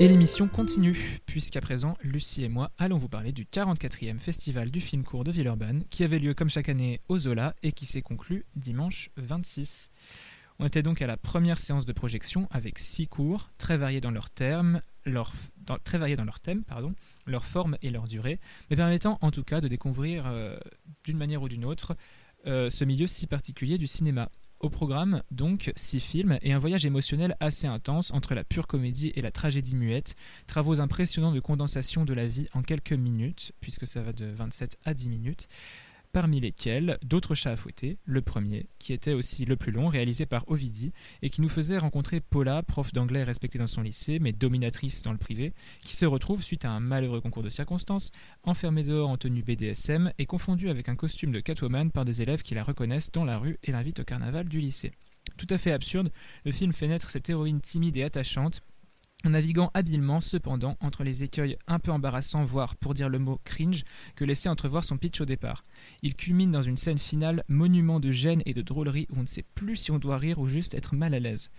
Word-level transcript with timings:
Et 0.00 0.08
l'émission 0.08 0.48
continue, 0.48 1.20
puisqu'à 1.26 1.60
présent, 1.60 1.94
Lucie 2.00 2.42
et 2.42 2.48
moi 2.48 2.70
allons 2.78 2.96
vous 2.96 3.10
parler 3.10 3.32
du 3.32 3.44
44e 3.44 4.18
Festival 4.18 4.70
du 4.70 4.80
film 4.80 5.04
court 5.04 5.24
de 5.24 5.30
Villeurbanne, 5.30 5.84
qui 5.90 6.04
avait 6.04 6.18
lieu 6.18 6.32
comme 6.32 6.48
chaque 6.48 6.70
année 6.70 7.02
au 7.10 7.18
Zola 7.18 7.54
et 7.62 7.72
qui 7.72 7.84
s'est 7.84 8.00
conclu 8.00 8.46
dimanche 8.56 9.10
26. 9.18 9.90
On 10.58 10.66
était 10.66 10.82
donc 10.82 11.02
à 11.02 11.06
la 11.06 11.18
première 11.18 11.58
séance 11.58 11.84
de 11.84 11.92
projection 11.92 12.48
avec 12.50 12.78
six 12.78 13.08
cours, 13.08 13.50
très 13.58 13.76
variés 13.76 14.00
dans 14.00 14.10
leurs 14.10 14.30
termes, 14.30 14.80
leur, 15.04 15.32
très 15.84 15.98
variés 15.98 16.16
dans 16.16 16.24
leur 16.24 16.40
thème, 16.40 16.64
pardon, 16.64 16.94
leur 17.26 17.44
forme 17.44 17.76
et 17.82 17.90
leur 17.90 18.08
durée, 18.08 18.40
mais 18.70 18.76
permettant 18.76 19.18
en 19.20 19.30
tout 19.30 19.44
cas 19.44 19.60
de 19.60 19.68
découvrir 19.68 20.24
euh, 20.26 20.56
d'une 21.04 21.18
manière 21.18 21.42
ou 21.42 21.48
d'une 21.50 21.66
autre 21.66 21.94
euh, 22.46 22.70
ce 22.70 22.84
milieu 22.86 23.06
si 23.06 23.26
particulier 23.26 23.76
du 23.76 23.86
cinéma. 23.86 24.30
Au 24.60 24.68
programme, 24.68 25.22
donc, 25.30 25.72
six 25.74 26.00
films 26.00 26.38
et 26.42 26.52
un 26.52 26.58
voyage 26.58 26.84
émotionnel 26.84 27.34
assez 27.40 27.66
intense 27.66 28.12
entre 28.12 28.34
la 28.34 28.44
pure 28.44 28.66
comédie 28.66 29.10
et 29.14 29.22
la 29.22 29.30
tragédie 29.30 29.74
muette, 29.74 30.16
travaux 30.46 30.80
impressionnants 30.80 31.32
de 31.32 31.40
condensation 31.40 32.04
de 32.04 32.12
la 32.12 32.26
vie 32.26 32.46
en 32.52 32.60
quelques 32.60 32.92
minutes, 32.92 33.52
puisque 33.62 33.86
ça 33.86 34.02
va 34.02 34.12
de 34.12 34.26
27 34.26 34.76
à 34.84 34.92
10 34.92 35.08
minutes, 35.08 35.48
parmi 36.12 36.40
lesquels 36.40 36.98
d'autres 37.02 37.34
chats 37.34 37.52
à 37.52 37.56
fouetter, 37.56 37.98
le 38.04 38.22
premier, 38.22 38.68
qui 38.78 38.92
était 38.92 39.12
aussi 39.12 39.44
le 39.44 39.56
plus 39.56 39.72
long, 39.72 39.88
réalisé 39.88 40.26
par 40.26 40.48
Ovidi, 40.48 40.92
et 41.22 41.30
qui 41.30 41.42
nous 41.42 41.48
faisait 41.48 41.78
rencontrer 41.78 42.20
Paula, 42.20 42.62
prof 42.62 42.92
d'anglais 42.92 43.22
respectée 43.22 43.58
dans 43.58 43.66
son 43.66 43.82
lycée, 43.82 44.18
mais 44.18 44.32
dominatrice 44.32 45.02
dans 45.02 45.12
le 45.12 45.18
privé, 45.18 45.52
qui 45.82 45.96
se 45.96 46.06
retrouve, 46.06 46.42
suite 46.42 46.64
à 46.64 46.70
un 46.70 46.80
malheureux 46.80 47.20
concours 47.20 47.42
de 47.42 47.50
circonstances, 47.50 48.10
enfermée 48.42 48.82
dehors 48.82 49.08
en 49.08 49.16
tenue 49.16 49.42
BDSM 49.42 50.12
et 50.18 50.26
confondue 50.26 50.70
avec 50.70 50.88
un 50.88 50.96
costume 50.96 51.32
de 51.32 51.40
Catwoman 51.40 51.90
par 51.90 52.04
des 52.04 52.22
élèves 52.22 52.42
qui 52.42 52.54
la 52.54 52.64
reconnaissent 52.64 53.12
dans 53.12 53.24
la 53.24 53.38
rue 53.38 53.58
et 53.62 53.72
l'invitent 53.72 54.00
au 54.00 54.04
carnaval 54.04 54.48
du 54.48 54.60
lycée. 54.60 54.92
Tout 55.36 55.46
à 55.50 55.58
fait 55.58 55.72
absurde, 55.72 56.10
le 56.44 56.52
film 56.52 56.72
fait 56.72 56.88
naître 56.88 57.10
cette 57.10 57.30
héroïne 57.30 57.60
timide 57.60 57.96
et 57.96 58.02
attachante, 58.02 58.62
naviguant 59.28 59.70
habilement 59.74 60.20
cependant 60.20 60.76
entre 60.80 61.04
les 61.04 61.22
écueils 61.22 61.58
un 61.66 61.78
peu 61.78 61.90
embarrassants, 61.90 62.44
voire 62.44 62.76
pour 62.76 62.94
dire 62.94 63.08
le 63.08 63.18
mot 63.18 63.40
cringe, 63.44 63.84
que 64.16 64.24
laissait 64.24 64.48
entrevoir 64.48 64.84
son 64.84 64.96
pitch 64.96 65.20
au 65.20 65.26
départ. 65.26 65.64
Il 66.02 66.14
culmine 66.14 66.50
dans 66.50 66.62
une 66.62 66.76
scène 66.76 66.98
finale, 66.98 67.44
monument 67.48 68.00
de 68.00 68.10
gêne 68.10 68.42
et 68.46 68.54
de 68.54 68.62
drôlerie 68.62 69.06
où 69.10 69.18
on 69.18 69.22
ne 69.22 69.26
sait 69.26 69.44
plus 69.54 69.76
si 69.76 69.90
on 69.90 69.98
doit 69.98 70.18
rire 70.18 70.38
ou 70.38 70.48
juste 70.48 70.74
être 70.74 70.94
mal 70.94 71.14
à 71.14 71.20
l'aise. 71.20 71.50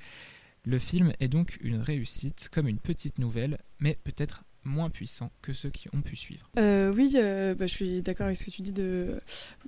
Le 0.66 0.80
film 0.80 1.14
est 1.20 1.28
donc 1.28 1.58
une 1.62 1.78
réussite, 1.78 2.50
comme 2.52 2.68
une 2.68 2.80
petite 2.80 3.20
nouvelle, 3.20 3.58
mais 3.80 3.98
peut-être 4.04 4.44
moins 4.64 4.90
puissant 4.90 5.32
que 5.42 5.54
ceux 5.54 5.70
qui 5.70 5.88
ont 5.94 6.02
pu 6.02 6.16
suivre. 6.16 6.50
Euh, 6.58 6.94
oui, 6.94 7.14
euh, 7.16 7.56
bah, 7.56 7.68
je 7.68 7.74
suis 7.74 8.02
d'accord 8.02 8.26
avec 8.26 8.38
ce 8.38 8.46
que 8.46 8.52
tu 8.52 8.62
dis 8.62 8.72
de 8.72 9.20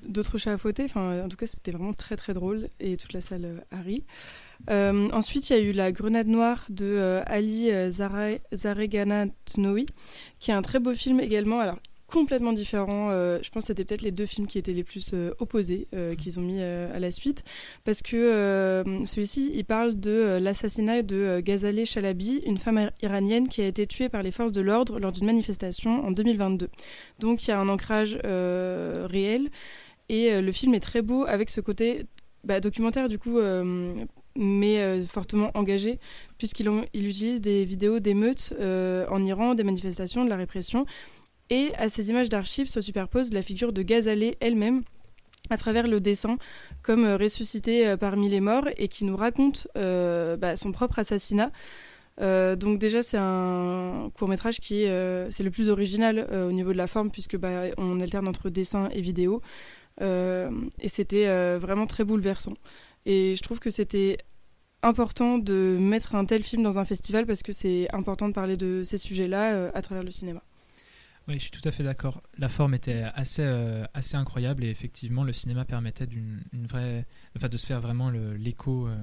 d'autres 0.08 0.38
chats 0.38 0.54
à 0.54 0.58
fouetter. 0.58 0.84
Enfin, 0.86 1.24
en 1.24 1.30
tout 1.30 1.38
cas, 1.38 1.48
c'était 1.48 1.72
vraiment 1.72 1.94
très 1.94 2.16
très 2.16 2.34
drôle 2.34 2.70
et 2.80 2.98
toute 2.98 3.14
la 3.14 3.22
salle 3.22 3.46
euh, 3.46 3.60
a 3.72 3.82
ri. 3.82 4.04
Euh, 4.69 5.09
ensuite, 5.11 5.50
il 5.50 5.53
y 5.53 5.59
a 5.59 5.61
eu 5.61 5.72
La 5.72 5.92
Grenade 5.92 6.28
Noire 6.28 6.66
de 6.69 6.86
euh, 6.86 7.22
Ali 7.25 7.69
euh, 7.72 7.92
Zaregana 7.92 9.25
qui 10.39 10.52
est 10.52 10.53
un 10.53 10.61
très 10.61 10.80
beau 10.80 10.94
film 10.94 11.19
également. 11.19 11.59
Alors, 11.59 11.80
complètement 12.08 12.53
différent. 12.53 13.09
je 13.09 13.50
pense 13.50 13.64
que 13.64 13.67
c'était 13.67 13.86
peut-être 13.86 14.03
les 14.03 14.11
deux 14.11 14.28
films 14.28 14.45
qui 14.45 14.59
étaient 14.59 14.73
les 14.73 14.84
plus 14.84 15.16
opposés 15.39 15.88
qu'ils 16.19 16.39
ont 16.39 16.44
mis 16.44 16.61
à 16.61 17.00
la 17.00 17.09
suite. 17.09 17.44
Parce 17.86 18.03
que 18.03 18.84
celui-ci, 19.03 19.52
il 19.56 19.66
parle 19.66 20.00
de 20.00 20.38
l'assassinat 20.39 21.02
de 21.02 21.41
Ghazaleh 21.44 21.86
Chalabi, 21.86 22.44
une 22.45 22.59
femme 22.59 22.91
iranienne 23.02 23.47
qui 23.47 23.61
a 23.61 23.66
été 23.66 23.88
tuée 23.88 24.09
par 24.09 24.22
les 24.22 24.30
forces 24.30 24.52
de 24.52 24.61
l'ordre 24.61 25.00
lors 25.00 25.11
d'une 25.11 25.25
manifestation 25.25 26.06
en 26.06 26.11
2022. 26.11 26.69
Donc 27.17 27.47
il 27.47 27.47
y 27.47 27.52
a 27.52 27.59
un 27.59 27.67
ancrage 27.67 28.19
réel. 28.23 29.50
Et 30.08 30.39
le 30.39 30.52
film 30.52 30.75
est 30.75 30.81
très 30.81 31.02
beau 31.02 31.25
avec 31.25 31.50
ce 31.50 31.61
côté 31.61 32.06
bah, 32.44 32.59
documentaire, 32.59 33.09
du 33.09 33.17
coup 33.17 33.39
mais 34.36 34.80
euh, 34.80 35.06
fortement 35.06 35.52
engagé, 35.53 36.00
puisqu'il 36.38 36.69
il 36.94 37.08
utilise 37.08 37.41
des 37.41 37.66
vidéos 37.66 38.00
d'émeutes 38.00 38.53
euh, 38.59 39.06
en 39.09 39.22
Iran, 39.24 39.56
des 39.56 39.63
manifestations, 39.63 40.25
de 40.25 40.30
la 40.30 40.38
répression. 40.38 40.85
Et 41.50 41.72
à 41.78 41.90
ces 41.90 42.09
images 42.09 42.30
d'archives 42.30 42.69
se 42.69 42.81
superpose 42.81 43.31
la 43.31 43.41
figure 43.41 43.74
de 43.74 43.81
Ghazaleh 43.81 44.38
elle-même, 44.40 44.84
à 45.50 45.58
travers 45.58 45.88
le 45.88 46.00
dessin, 46.00 46.38
comme 46.81 47.06
euh, 47.06 47.18
ressuscité 47.18 47.96
parmi 47.97 48.30
les 48.30 48.40
morts, 48.40 48.68
et 48.78 48.88
qui 48.88 49.06
nous 49.06 49.16
raconte 49.16 49.68
bah, 49.75 50.56
son 50.56 50.72
propre 50.72 51.00
assassinat. 51.00 51.52
donc 52.19 52.79
déjà 52.79 53.02
c'est 53.02 53.18
un 53.19 54.09
court 54.16 54.29
métrage 54.29 54.59
qui 54.59 54.85
c'est 55.29 55.44
le 55.44 55.52
plus 55.52 55.69
original 55.69 56.28
au 56.31 56.52
niveau 56.52 56.72
de 56.72 56.78
la 56.78 56.88
forme 56.88 57.09
puisque 57.12 57.38
bah, 57.38 57.63
on 57.78 58.00
alterne 58.00 58.28
entre 58.28 58.50
dessin 58.50 58.90
et 58.94 59.02
vidéo 59.02 59.41
et 60.02 60.90
c'était 60.90 61.28
vraiment 61.58 61.88
très 61.88 62.03
bouleversant. 62.03 62.53
Et 63.06 63.36
je 63.36 63.41
trouve 63.41 63.59
que 63.59 63.69
c'était 63.69 64.18
important 64.84 65.38
de 65.38 65.78
mettre 65.80 66.16
un 66.16 66.25
tel 66.25 66.44
film 66.44 66.62
dans 66.64 66.78
un 66.78 66.86
festival 66.86 67.25
parce 67.25 67.41
que 67.41 67.53
c'est 67.53 67.94
important 67.94 68.28
de 68.28 68.34
parler 68.34 68.58
de 68.58 68.84
ces 68.84 68.97
sujets-là 68.97 69.53
euh, 69.53 69.72
à 69.74 69.81
travers 69.81 70.03
le 70.03 70.12
cinéma. 70.12 70.44
Oui, 71.28 71.36
je 71.36 71.40
suis 71.40 71.52
tout 71.52 71.68
à 71.68 71.72
fait 71.72 71.84
d'accord. 71.84 72.22
La 72.38 72.50
forme 72.50 72.74
était 72.74 73.03
assez, 73.16 73.44
euh, 73.46 73.86
assez 73.94 74.18
incroyable 74.18 74.66
et 74.66 74.69
effectivement, 74.69 75.24
le 75.24 75.31
cinéma 75.31 75.64
permettait 75.64 76.06
d'une 76.06 76.44
vraie, 76.53 77.06
enfin, 77.38 77.47
de 77.47 77.56
se 77.56 77.66
faire 77.66 77.80
vraiment 77.80 78.09
l'écho 78.09 78.88
euh, 78.88 78.96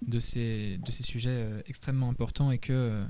de, 0.00 0.18
ces, 0.18 0.78
de 0.78 0.90
ces 0.90 1.02
sujets 1.02 1.46
extrêmement 1.66 2.08
importants 2.08 2.50
et 2.50 2.58
que, 2.58 3.04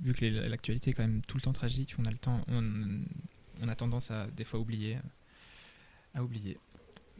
vu 0.00 0.12
que 0.12 0.24
l'actualité 0.24 0.90
est 0.90 0.92
quand 0.92 1.04
même 1.04 1.22
tout 1.22 1.36
le 1.36 1.42
temps 1.42 1.52
tragique, 1.52 1.94
on 2.00 2.04
a, 2.04 2.10
le 2.10 2.18
temps, 2.18 2.40
on 2.48 3.68
a 3.68 3.74
tendance 3.76 4.10
à 4.10 4.26
des 4.26 4.44
fois 4.44 4.58
oublier. 4.58 4.98
À 6.14 6.24
oublier. 6.24 6.58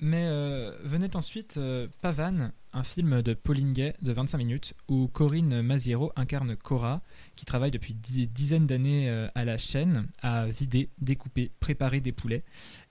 Mais 0.00 0.24
euh, 0.26 0.72
venait 0.82 1.14
ensuite 1.14 1.58
euh, 1.58 1.86
Pavane, 2.00 2.52
un 2.72 2.84
film 2.84 3.20
de 3.20 3.34
Pauline 3.34 3.72
Gay 3.72 3.94
de 4.00 4.12
25 4.12 4.38
minutes, 4.38 4.74
où 4.88 5.08
Corinne 5.08 5.60
Maziero 5.60 6.10
incarne 6.16 6.56
Cora, 6.56 7.02
qui 7.36 7.44
travaille 7.44 7.70
depuis 7.70 7.94
des 7.94 8.26
dizaines 8.26 8.66
d'années 8.66 9.10
euh, 9.10 9.28
à 9.34 9.44
la 9.44 9.58
chaîne 9.58 10.08
à 10.22 10.46
vider, 10.46 10.88
découper, 11.00 11.50
préparer 11.60 12.00
des 12.00 12.12
poulets, 12.12 12.44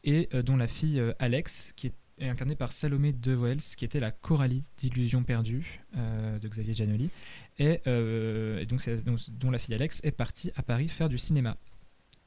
et 0.03 0.30
dont 0.46 0.56
la 0.56 0.68
fille 0.68 1.02
Alex, 1.18 1.74
qui 1.75 1.88
est 1.88 1.94
incarnée 2.22 2.56
par 2.56 2.72
Salomé 2.72 3.12
De 3.12 3.34
Wells, 3.34 3.76
qui 3.76 3.86
était 3.86 4.00
la 4.00 4.12
Coralie 4.12 4.64
d'Illusion 4.78 5.24
perdue 5.24 5.81
de 5.96 6.47
Xavier 6.47 6.74
Giannoli, 6.74 7.09
et, 7.58 7.81
donc, 8.66 8.88
dont 9.40 9.52
la 9.52 9.59
fille 9.59 9.76
Alex 9.76 10.00
est 10.03 10.12
partie 10.12 10.52
à 10.56 10.64
Paris 10.64 10.88
faire 10.88 11.09
du 11.09 11.18
cinéma. 11.18 11.58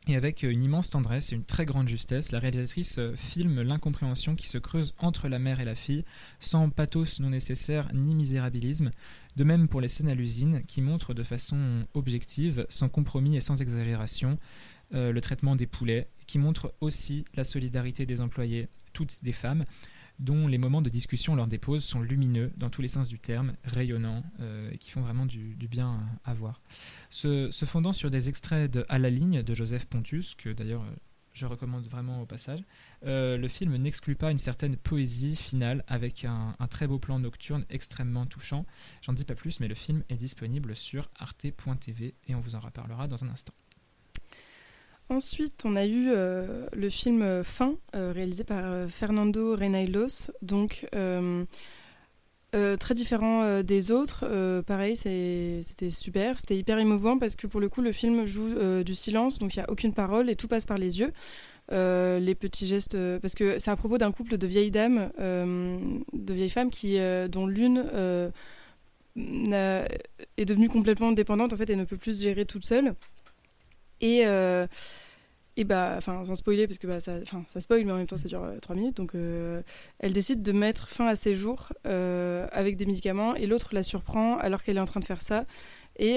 Et 0.08 0.16
avec 0.16 0.42
une 0.42 0.62
immense 0.62 0.90
tendresse 0.90 1.30
et 1.30 1.36
une 1.36 1.44
très 1.44 1.64
grande 1.64 1.86
justesse, 1.86 2.32
la 2.32 2.40
réalisatrice 2.40 2.98
euh, 2.98 3.14
filme 3.14 3.62
l'incompréhension 3.62 4.34
qui 4.34 4.48
se 4.48 4.58
creuse 4.58 4.94
entre 4.98 5.28
la 5.28 5.38
mère 5.38 5.60
et 5.60 5.64
la 5.64 5.76
fille, 5.76 6.04
sans 6.40 6.70
pathos 6.70 7.20
non 7.20 7.30
nécessaire 7.30 7.88
ni 7.94 8.16
misérabilisme. 8.16 8.90
De 9.36 9.44
même 9.44 9.68
pour 9.68 9.80
les 9.80 9.86
scènes 9.86 10.08
à 10.08 10.16
l'usine, 10.16 10.64
qui 10.66 10.80
montrent 10.80 11.14
de 11.14 11.22
façon 11.22 11.86
objective, 11.94 12.66
sans 12.68 12.88
compromis 12.88 13.36
et 13.36 13.40
sans 13.40 13.62
exagération, 13.62 14.40
euh, 14.92 15.12
le 15.12 15.20
traitement 15.20 15.54
des 15.54 15.68
poulets, 15.68 16.08
qui 16.26 16.38
montrent 16.38 16.74
aussi 16.80 17.24
la 17.34 17.44
solidarité 17.44 18.04
des 18.04 18.20
employés, 18.20 18.68
toutes 18.92 19.22
des 19.22 19.32
femmes, 19.32 19.64
dont 20.18 20.46
les 20.46 20.58
moments 20.58 20.82
de 20.82 20.90
discussion 20.90 21.34
lors 21.34 21.46
des 21.46 21.58
pauses 21.58 21.84
sont 21.84 22.00
lumineux 22.00 22.52
dans 22.56 22.70
tous 22.70 22.82
les 22.82 22.88
sens 22.88 23.08
du 23.08 23.18
terme, 23.18 23.54
rayonnants, 23.64 24.22
euh, 24.40 24.70
et 24.72 24.78
qui 24.78 24.90
font 24.90 25.00
vraiment 25.00 25.26
du, 25.26 25.56
bien 25.70 26.00
à, 26.24 26.34
voir. 26.34 26.60
Se, 27.10 27.50
fondant 27.64 27.92
sur 27.92 28.10
des 28.10 28.28
extraits 28.28 28.70
de 28.70 28.84
À 28.88 28.98
la 28.98 29.10
ligne 29.10 29.42
de 29.42 29.54
Joseph 29.54 29.86
Pontus, 29.86 30.34
que 30.34 30.50
d'ailleurs 30.50 30.82
euh, 30.82 30.94
je 31.32 31.46
recommande 31.46 31.86
vraiment 31.86 32.20
au 32.20 32.26
passage, 32.26 32.62
euh, 33.04 33.36
le 33.36 33.48
film 33.48 33.76
n'exclut 33.76 34.16
pas 34.16 34.30
une 34.30 34.38
certaine 34.38 34.76
poésie 34.76 35.36
finale 35.36 35.84
avec 35.86 36.24
un, 36.24 36.54
un 36.58 36.66
très 36.68 36.86
beau 36.86 36.98
plan 36.98 37.18
nocturne 37.18 37.64
extrêmement 37.70 38.26
touchant. 38.26 38.66
J'en 39.00 39.14
dis 39.14 39.24
pas 39.24 39.34
plus, 39.34 39.60
mais 39.60 39.68
le 39.68 39.74
film 39.74 40.04
est 40.08 40.16
disponible 40.16 40.76
sur 40.76 41.08
arte.tv 41.18 42.14
et 42.28 42.34
on 42.34 42.40
vous 42.40 42.54
en 42.54 42.60
reparlera 42.60 43.08
dans 43.08 43.24
un 43.24 43.28
instant. 43.28 43.54
Ensuite, 45.12 45.66
on 45.66 45.76
a 45.76 45.84
eu 45.84 46.08
euh, 46.08 46.66
le 46.72 46.88
film 46.88 47.20
euh, 47.20 47.44
Fin, 47.44 47.74
euh, 47.94 48.12
réalisé 48.14 48.44
par 48.44 48.88
Fernando 48.88 49.54
Reinailos, 49.54 50.30
donc 50.40 50.86
très 52.80 52.94
différent 52.94 53.62
des 53.62 53.90
autres. 53.90 54.24
pareil, 54.62 54.96
c'était 54.96 55.90
super, 55.90 56.40
c'était 56.40 56.56
hyper 56.56 56.78
émouvant 56.78 57.18
parce 57.18 57.36
que 57.36 57.46
pour 57.46 57.60
le 57.60 57.68
coup, 57.68 57.82
le 57.82 57.92
film 57.92 58.24
joue 58.26 58.82
du 58.82 58.94
silence, 58.94 59.38
donc 59.38 59.54
il 59.54 59.58
n'y 59.58 59.64
a 59.64 59.70
aucune 59.70 59.92
parole 59.92 60.30
et 60.30 60.36
tout 60.36 60.48
passe 60.48 60.64
par 60.64 60.78
les 60.78 61.00
yeux. 61.00 61.12
les 61.70 62.34
petits 62.34 62.66
gestes, 62.66 62.96
parce 63.20 63.34
que 63.34 63.58
c'est 63.58 63.70
à 63.70 63.76
propos 63.76 63.98
d'un 63.98 64.12
couple 64.12 64.38
de 64.38 64.46
vieilles 64.46 64.70
dames, 64.70 65.10
de 65.18 66.34
vieilles 66.34 66.50
femmes 66.50 66.70
qui, 66.70 66.98
dont 67.30 67.46
l'une 67.46 67.84
est 69.16 70.44
devenue 70.44 70.68
complètement 70.68 71.12
dépendante 71.12 71.52
en 71.52 71.56
fait 71.56 71.68
et 71.68 71.76
ne 71.76 71.84
peut 71.84 71.98
plus 71.98 72.18
se 72.18 72.22
gérer 72.22 72.46
toute 72.46 72.64
seule. 72.64 72.94
Et, 74.02 74.24
et 75.56 75.64
bah, 75.64 75.94
enfin, 75.96 76.24
sans 76.24 76.34
spoiler, 76.34 76.66
parce 76.66 76.78
que 76.78 76.86
bah, 76.86 77.00
ça, 77.00 77.18
ça 77.48 77.60
spoil, 77.60 77.84
mais 77.84 77.92
en 77.92 77.96
même 77.96 78.06
temps, 78.06 78.16
ça 78.16 78.28
dure 78.28 78.44
euh, 78.44 78.58
trois 78.60 78.74
minutes. 78.74 78.96
Donc, 78.96 79.14
euh, 79.14 79.62
elle 79.98 80.12
décide 80.12 80.42
de 80.42 80.52
mettre 80.52 80.88
fin 80.88 81.06
à 81.06 81.16
ses 81.16 81.34
jours 81.34 81.68
avec 81.84 82.76
des 82.76 82.86
médicaments, 82.86 83.34
et 83.34 83.46
l'autre 83.46 83.70
la 83.72 83.82
surprend 83.82 84.38
alors 84.38 84.62
qu'elle 84.62 84.76
est 84.76 84.80
en 84.80 84.86
train 84.86 85.00
de 85.00 85.04
faire 85.04 85.22
ça. 85.22 85.44
Et 85.98 86.16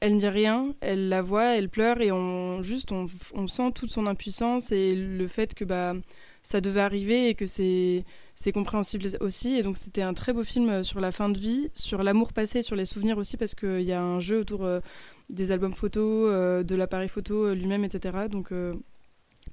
elle 0.00 0.14
ne 0.14 0.18
dit 0.18 0.28
rien, 0.28 0.74
elle 0.80 1.08
la 1.08 1.22
voit, 1.22 1.56
elle 1.56 1.68
pleure, 1.68 2.00
et 2.00 2.12
on, 2.12 2.62
juste, 2.62 2.92
on, 2.92 3.06
on 3.34 3.46
sent 3.46 3.72
toute 3.74 3.90
son 3.90 4.06
impuissance 4.06 4.72
et 4.72 4.94
le 4.94 5.28
fait 5.28 5.54
que 5.54 5.64
bah, 5.64 5.94
ça 6.46 6.60
devait 6.60 6.80
arriver 6.80 7.28
et 7.28 7.34
que 7.34 7.44
c'est 7.44 8.04
c'est 8.36 8.52
compréhensible 8.52 9.08
aussi. 9.20 9.56
Et 9.58 9.62
donc 9.62 9.76
c'était 9.76 10.02
un 10.02 10.14
très 10.14 10.32
beau 10.32 10.44
film 10.44 10.84
sur 10.84 11.00
la 11.00 11.10
fin 11.10 11.28
de 11.28 11.38
vie, 11.38 11.70
sur 11.74 12.04
l'amour 12.04 12.32
passé, 12.32 12.62
sur 12.62 12.76
les 12.76 12.84
souvenirs 12.84 13.18
aussi, 13.18 13.36
parce 13.36 13.54
qu'il 13.56 13.82
y 13.82 13.92
a 13.92 14.00
un 14.00 14.20
jeu 14.20 14.40
autour 14.40 14.64
des 15.28 15.50
albums 15.50 15.74
photos, 15.74 16.64
de 16.64 16.74
l'appareil 16.76 17.08
photo 17.08 17.52
lui-même, 17.52 17.84
etc. 17.84 18.28
Donc 18.30 18.52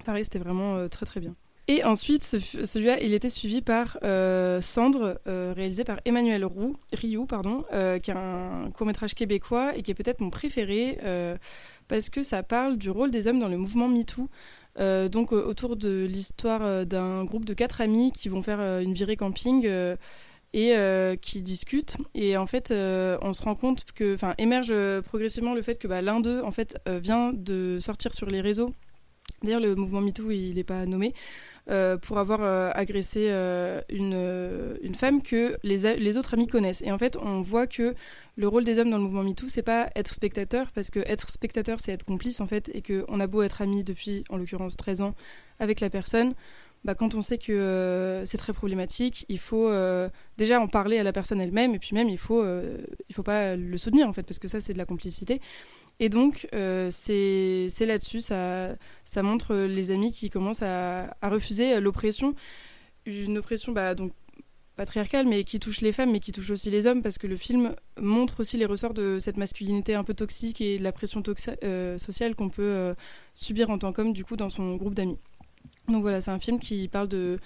pareil, 0.06 0.24
c'était 0.24 0.40
vraiment 0.40 0.88
très 0.88 1.07
très 1.07 1.19
bien. 1.19 1.36
Et 1.69 1.86
ensuite, 1.86 2.24
celui-là, 2.24 3.01
il 3.01 3.13
était 3.13 3.30
suivi 3.30 3.62
par 3.62 3.98
Cendre, 4.62 5.19
réalisé 5.25 5.84
par 5.86 6.00
Emmanuel 6.06 6.46
Roux, 6.46 6.75
Rioux, 6.92 7.25
pardon, 7.25 7.63
qui 8.04 8.12
est 8.12 8.16
un 8.16 8.69
court-métrage 8.72 9.16
québécois 9.16 9.75
et 9.75 9.81
qui 9.81 9.89
est 9.89 9.96
peut-être 9.96 10.19
mon 10.19 10.30
préféré 10.30 11.00
parce 11.88 12.10
que 12.10 12.22
ça 12.24 12.44
parle 12.44 12.78
du 12.78 12.89
rôle 12.89 13.12
des 13.12 13.28
hommes 13.28 13.39
dans 13.39 13.50
le 13.50 13.57
mouvement 13.57 13.88
MeToo. 13.88 14.30
Euh, 14.80 15.08
donc 15.08 15.31
autour 15.31 15.75
de 15.75 16.06
l'histoire 16.06 16.86
d'un 16.86 17.24
groupe 17.25 17.46
de 17.46 17.54
quatre 17.54 17.80
amis 17.81 18.12
qui 18.12 18.30
vont 18.30 18.42
faire 18.42 18.60
une 18.80 18.94
virée 18.94 19.16
camping 19.16 19.68
et 20.54 20.75
qui 21.22 21.42
discutent. 21.42 21.98
Et 22.16 22.38
en 22.38 22.46
fait, 22.46 22.72
on 22.72 23.34
se 23.34 23.44
rend 23.44 23.56
compte 23.56 23.86
que, 23.96 24.18
émerge 24.38 24.74
progressivement 25.02 25.54
le 25.54 25.62
fait 25.62 25.78
que 25.80 25.88
bah, 25.88 26.02
l'un 26.02 26.20
d'eux, 26.20 26.42
en 26.44 26.52
fait, 26.52 26.78
vient 26.88 27.31
de 27.34 27.78
sortir 27.80 28.14
sur 28.14 28.30
les 28.30 28.42
réseaux. 28.42 28.74
D'ailleurs, 29.44 29.60
le 29.60 29.75
mouvement 29.75 30.01
MeToo, 30.01 30.31
il 30.31 30.56
n'est 30.56 30.63
pas 30.63 30.86
nommé. 30.86 31.13
Euh, 31.69 31.95
pour 31.95 32.18
avoir 32.18 32.42
euh, 32.42 32.72
agressé 32.74 33.28
euh, 33.30 33.80
une, 33.88 34.78
une, 34.81 34.95
femme 34.95 35.22
que 35.22 35.56
les, 35.63 35.95
les, 35.95 36.18
autres 36.18 36.34
amis 36.34 36.45
connaissent. 36.45 36.81
Et 36.81 36.92
en 36.92 36.98
fait, 36.98 37.16
on 37.16 37.40
voit 37.40 37.68
que 37.68 37.95
le 38.36 38.48
rôle 38.50 38.66
des 38.66 38.80
hommes 38.80 38.90
dans 38.90 38.98
le 38.98 39.04
mouvement 39.04 39.24
MeToo, 39.24 39.48
c'est 39.48 39.63
pas 39.63 39.90
être 39.95 40.13
spectateur, 40.13 40.72
parce 40.74 40.90
que 40.90 41.00
être 41.00 41.30
spectateur, 41.30 41.80
c'est 41.80 41.94
être 41.94 42.04
complice, 42.04 42.42
en 42.42 42.48
fait, 42.48 42.69
et 42.74 42.81
qu'on 42.81 43.18
a 43.22 43.28
beau 43.28 43.44
être 43.44 43.62
ami 43.62 43.86
depuis, 43.86 44.25
en 44.30 44.36
l'occurrence, 44.36 44.75
13 44.75 45.01
ans 45.04 45.16
avec 45.60 45.80
la 45.80 45.89
personne, 45.89 46.34
bah, 46.84 46.96
quand 46.96 47.16
on 47.16 47.22
sait 47.22 47.38
que 47.38 48.22
c'est 48.25 48.38
très 48.38 48.51
problématique, 48.51 49.25
il 49.30 49.39
faut 49.39 49.72
déjà 50.38 50.60
en 50.60 50.68
parler 50.68 50.98
à 51.00 51.04
la 51.04 51.13
personne 51.13 51.39
elle-même, 51.39 51.74
et 51.75 51.80
puis 51.80 51.96
même, 51.96 52.10
il 52.10 52.18
faut, 52.18 52.44
il 52.46 53.16
faut 53.16 53.24
pas 53.24 53.56
le 53.56 53.78
soutenir, 53.78 54.06
en 54.10 54.12
fait, 54.12 54.24
parce 54.24 54.39
que 54.39 54.50
ça, 54.50 54.60
c'est 54.60 54.74
de 54.74 54.78
la 54.78 54.86
complicité. 54.86 55.39
Et 56.00 56.10
donc, 56.10 56.48
euh, 56.54 56.90
c'est 56.92 57.86
là-dessus, 57.86 58.22
ça, 58.22 58.75
ça 59.06 59.24
montre 59.24 59.56
les 59.56 59.92
amis 59.92 60.12
qui 60.12 60.30
commencent 60.30 60.63
à, 60.63 61.16
refuser 61.22 61.80
l'oppression. 61.80 62.36
Une 63.06 63.38
oppression 63.38 63.72
bah, 63.72 63.95
donc, 63.95 64.12
patriarcale, 64.75 65.28
mais 65.28 65.44
qui 65.44 65.60
touche 65.60 65.81
les 65.81 65.92
femmes, 65.92 66.12
mais 66.12 66.19
qui 66.19 66.31
touche 66.31 66.50
aussi 66.50 66.69
les 66.72 66.88
hommes, 66.88 67.01
parce 67.01 67.18
que 67.18 67.28
le 67.28 67.38
film 67.38 67.75
montre 68.00 68.40
aussi 68.40 68.57
les 68.57 68.66
ressorts 68.66 68.94
de 68.94 69.19
cette 69.19 69.38
masculinité 69.38 69.94
un 69.94 70.04
peu 70.04 70.13
toxique 70.13 70.62
et 70.62 70.80
de 70.80 70.84
la 70.84 70.92
pression 70.92 71.22
euh, 71.63 71.98
sociale 71.98 72.36
qu'on 72.36 72.50
peut 72.50 72.63
euh, 72.63 72.94
subir 73.34 73.69
en 73.69 73.78
tant 73.78 73.92
qu'homme, 73.94 74.13
du 74.13 74.25
coup, 74.25 74.36
dans 74.36 74.50
son 74.50 74.75
groupe 74.75 74.96
d'amis. 74.96 75.19
Donc 75.88 76.01
voilà, 76.01 76.22
c'est 76.22 76.31
un 76.31 76.39
film 76.39 76.60
qui 76.60 76.88
parle 76.88 77.07
de 77.07 77.39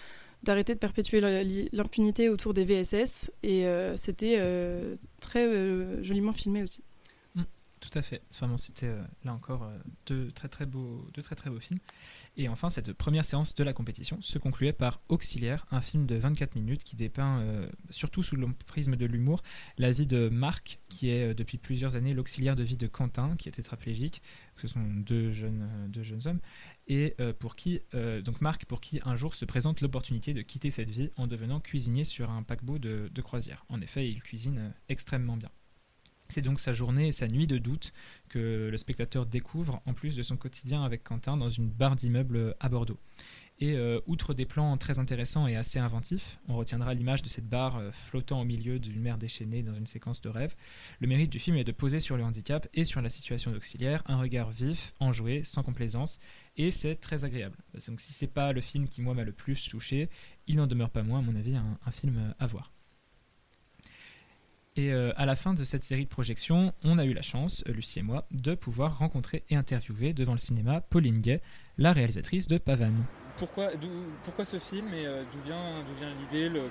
d'arrêter 0.43 0.75
de 0.75 0.79
perpétuer 0.79 1.19
l'impunité 1.73 2.29
autour 2.29 2.53
des 2.53 2.63
VSS, 2.63 3.31
et 3.41 3.65
c'était 3.95 4.39
très 5.19 6.03
joliment 6.03 6.31
filmé 6.31 6.61
aussi. 6.61 6.83
Tout 7.79 7.91
à 7.93 8.01
fait. 8.01 8.23
Enfin, 8.31 8.57
c'était 8.57 8.87
euh, 8.87 9.03
là 9.23 9.33
encore 9.33 9.63
euh, 9.63 9.77
deux 10.07 10.31
très 10.31 10.47
très 10.47 10.65
beaux, 10.65 11.07
deux 11.13 11.21
très 11.21 11.35
très 11.35 11.51
beaux 11.51 11.59
films. 11.59 11.79
Et 12.35 12.49
enfin, 12.49 12.71
cette 12.71 12.91
première 12.93 13.23
séance 13.23 13.53
de 13.53 13.63
la 13.63 13.71
compétition 13.71 14.19
se 14.19 14.39
concluait 14.39 14.73
par 14.73 14.99
Auxiliaire, 15.09 15.67
un 15.69 15.81
film 15.81 16.07
de 16.07 16.15
24 16.15 16.55
minutes 16.55 16.83
qui 16.83 16.95
dépeint, 16.95 17.39
euh, 17.41 17.69
surtout 17.91 18.23
sous 18.23 18.35
le 18.35 18.47
prisme 18.65 18.95
de 18.95 19.05
l'humour, 19.05 19.43
la 19.77 19.91
vie 19.91 20.07
de 20.07 20.27
Marc, 20.29 20.79
qui 20.89 21.09
est 21.09 21.35
depuis 21.35 21.59
plusieurs 21.59 21.95
années 21.95 22.15
l'auxiliaire 22.15 22.55
de 22.55 22.63
vie 22.63 22.77
de 22.77 22.87
Quentin, 22.87 23.35
qui 23.37 23.47
est 23.47 23.51
tétraplégique. 23.51 24.23
Ce 24.55 24.67
sont 24.67 24.83
deux 24.83 25.31
jeunes, 25.31 25.69
hommes. 26.25 26.39
Et 26.87 27.15
pour 27.39 27.55
qui, 27.55 27.81
donc 28.23 28.41
Marc, 28.41 28.65
pour 28.65 28.81
qui 28.81 28.99
un 29.05 29.15
jour 29.15 29.35
se 29.35 29.45
présente 29.45 29.81
l'opportunité 29.81 30.33
de 30.33 30.41
quitter 30.41 30.71
cette 30.71 30.89
vie 30.89 31.11
en 31.15 31.27
devenant 31.27 31.59
cuisinier 31.59 32.03
sur 32.03 32.31
un 32.31 32.41
paquebot 32.41 32.79
de 32.79 33.21
croisière. 33.21 33.65
En 33.69 33.81
effet, 33.81 34.09
il 34.09 34.21
cuisine 34.23 34.73
extrêmement 34.89 35.37
bien. 35.37 35.51
C'est 36.29 36.41
donc 36.41 36.59
sa 36.59 36.73
journée 36.73 37.07
et 37.07 37.11
sa 37.11 37.27
nuit 37.27 37.47
de 37.47 37.57
doute 37.57 37.93
que 38.29 38.69
le 38.71 38.77
spectateur 38.77 39.25
découvre, 39.25 39.81
en 39.85 39.93
plus 39.93 40.15
de 40.15 40.23
son 40.23 40.37
quotidien 40.37 40.83
avec 40.83 41.03
Quentin, 41.03 41.37
dans 41.37 41.49
une 41.49 41.69
barre 41.69 41.95
d'immeubles 41.95 42.55
à 42.59 42.69
Bordeaux. 42.69 42.99
Et 43.59 43.73
euh, 43.73 43.99
outre 44.05 44.35
des 44.35 44.45
plans 44.45 44.77
très 44.77 44.99
intéressants 44.99 45.47
et 45.47 45.55
assez 45.55 45.79
inventifs, 45.79 46.37
on 46.47 46.55
retiendra 46.55 46.93
l'image 46.93 47.23
de 47.23 47.29
cette 47.29 47.49
barre 47.49 47.77
euh, 47.77 47.91
flottant 47.91 48.41
au 48.41 48.45
milieu 48.45 48.77
d'une 48.77 49.01
mer 49.01 49.17
déchaînée 49.17 49.63
dans 49.63 49.73
une 49.73 49.87
séquence 49.87 50.21
de 50.21 50.29
rêve. 50.29 50.55
Le 50.99 51.07
mérite 51.07 51.31
du 51.31 51.39
film 51.39 51.57
est 51.57 51.63
de 51.63 51.71
poser 51.71 51.99
sur 51.99 52.17
le 52.17 52.23
handicap 52.23 52.67
et 52.75 52.85
sur 52.85 53.01
la 53.01 53.09
situation 53.09 53.51
d'auxiliaire 53.51 54.03
un 54.05 54.17
regard 54.17 54.51
vif, 54.51 54.93
enjoué, 54.99 55.43
sans 55.43 55.63
complaisance, 55.63 56.19
et 56.55 56.69
c'est 56.69 56.95
très 56.95 57.25
agréable. 57.25 57.57
Donc 57.87 57.99
si 57.99 58.13
c'est 58.13 58.27
pas 58.27 58.53
le 58.53 58.61
film 58.61 58.87
qui 58.87 59.01
moi 59.01 59.15
m'a 59.15 59.23
le 59.23 59.31
plus 59.31 59.67
touché, 59.67 60.09
il 60.45 60.57
n'en 60.57 60.67
demeure 60.67 60.91
pas 60.91 61.01
moins, 61.01 61.19
à 61.19 61.23
mon 61.23 61.35
avis, 61.35 61.55
un 61.55 61.91
film 61.91 62.35
à 62.37 62.45
voir. 62.45 62.71
Et 64.77 64.93
euh, 64.93 65.11
à 65.17 65.25
la 65.25 65.35
fin 65.35 65.55
de 65.55 65.63
cette 65.63 65.81
série 65.81 66.03
de 66.03 66.09
projections, 66.09 66.71
on 66.83 66.99
a 66.99 67.05
eu 67.05 67.13
la 67.13 67.23
chance, 67.23 67.63
euh, 67.67 67.73
Lucie 67.73 67.97
et 67.97 68.03
moi, 68.03 68.25
de 68.29 68.53
pouvoir 68.53 68.99
rencontrer 68.99 69.43
et 69.49 69.55
interviewer 69.55 70.13
devant 70.13 70.33
le 70.33 70.37
cinéma 70.37 70.81
Pauline 70.81 71.19
Gay, 71.19 71.41
la 71.79 71.93
réalisatrice 71.93 72.47
de 72.47 72.59
Pavane. 72.59 73.03
Pourquoi, 73.37 73.71
pourquoi 74.23 74.45
ce 74.45 74.59
film 74.59 74.93
et 74.93 75.07
euh, 75.07 75.23
d'où 75.31 75.39
vient, 75.41 75.83
vient 75.99 76.13
l'idée 76.19 76.47
le, 76.47 76.61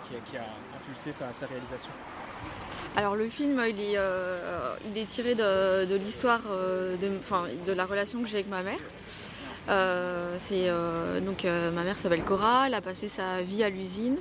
qui, 0.00 0.36
a, 0.36 0.44
impulsé 0.76 1.10
sa, 1.10 1.46
réalisation? 1.46 1.90
Alors 2.96 3.16
le 3.16 3.30
film, 3.30 3.62
il 3.66 3.80
est, 3.80 3.96
il 4.90 4.98
est 4.98 5.04
tiré 5.06 5.34
de, 5.34 5.96
l'histoire, 5.96 6.42
de, 6.42 7.64
de 7.64 7.72
la 7.72 7.86
relation 7.86 8.22
que 8.22 8.28
j'ai 8.28 8.36
avec 8.36 8.48
ma 8.48 8.62
mère. 8.62 8.78
c'est 10.38 10.68
donc 11.20 11.44
ma 11.44 11.84
mère 11.84 11.96
s'appelle 11.96 12.24
Cora, 12.24 12.66
elle 12.66 12.74
a 12.74 12.80
passé 12.80 13.08
sa 13.08 13.42
vie 13.42 13.62
à 13.62 13.68
l'usine 13.68 14.16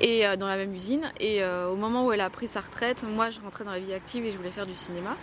et 0.00 0.26
euh, 0.26 0.36
dans 0.36 0.46
la 0.46 0.56
même 0.56 0.74
usine. 0.74 1.10
Et 1.20 1.42
euh, 1.42 1.68
au 1.68 1.76
moment 1.76 2.06
où 2.06 2.12
elle 2.12 2.20
a 2.20 2.30
pris 2.30 2.48
sa 2.48 2.60
retraite, 2.60 3.04
moi 3.04 3.30
je 3.30 3.40
rentrais 3.40 3.64
dans 3.64 3.72
la 3.72 3.78
vie 3.78 3.92
active 3.92 4.24
et 4.24 4.30
je 4.30 4.36
voulais 4.36 4.50
faire 4.50 4.66
du 4.66 4.74
cinéma. 4.74 5.16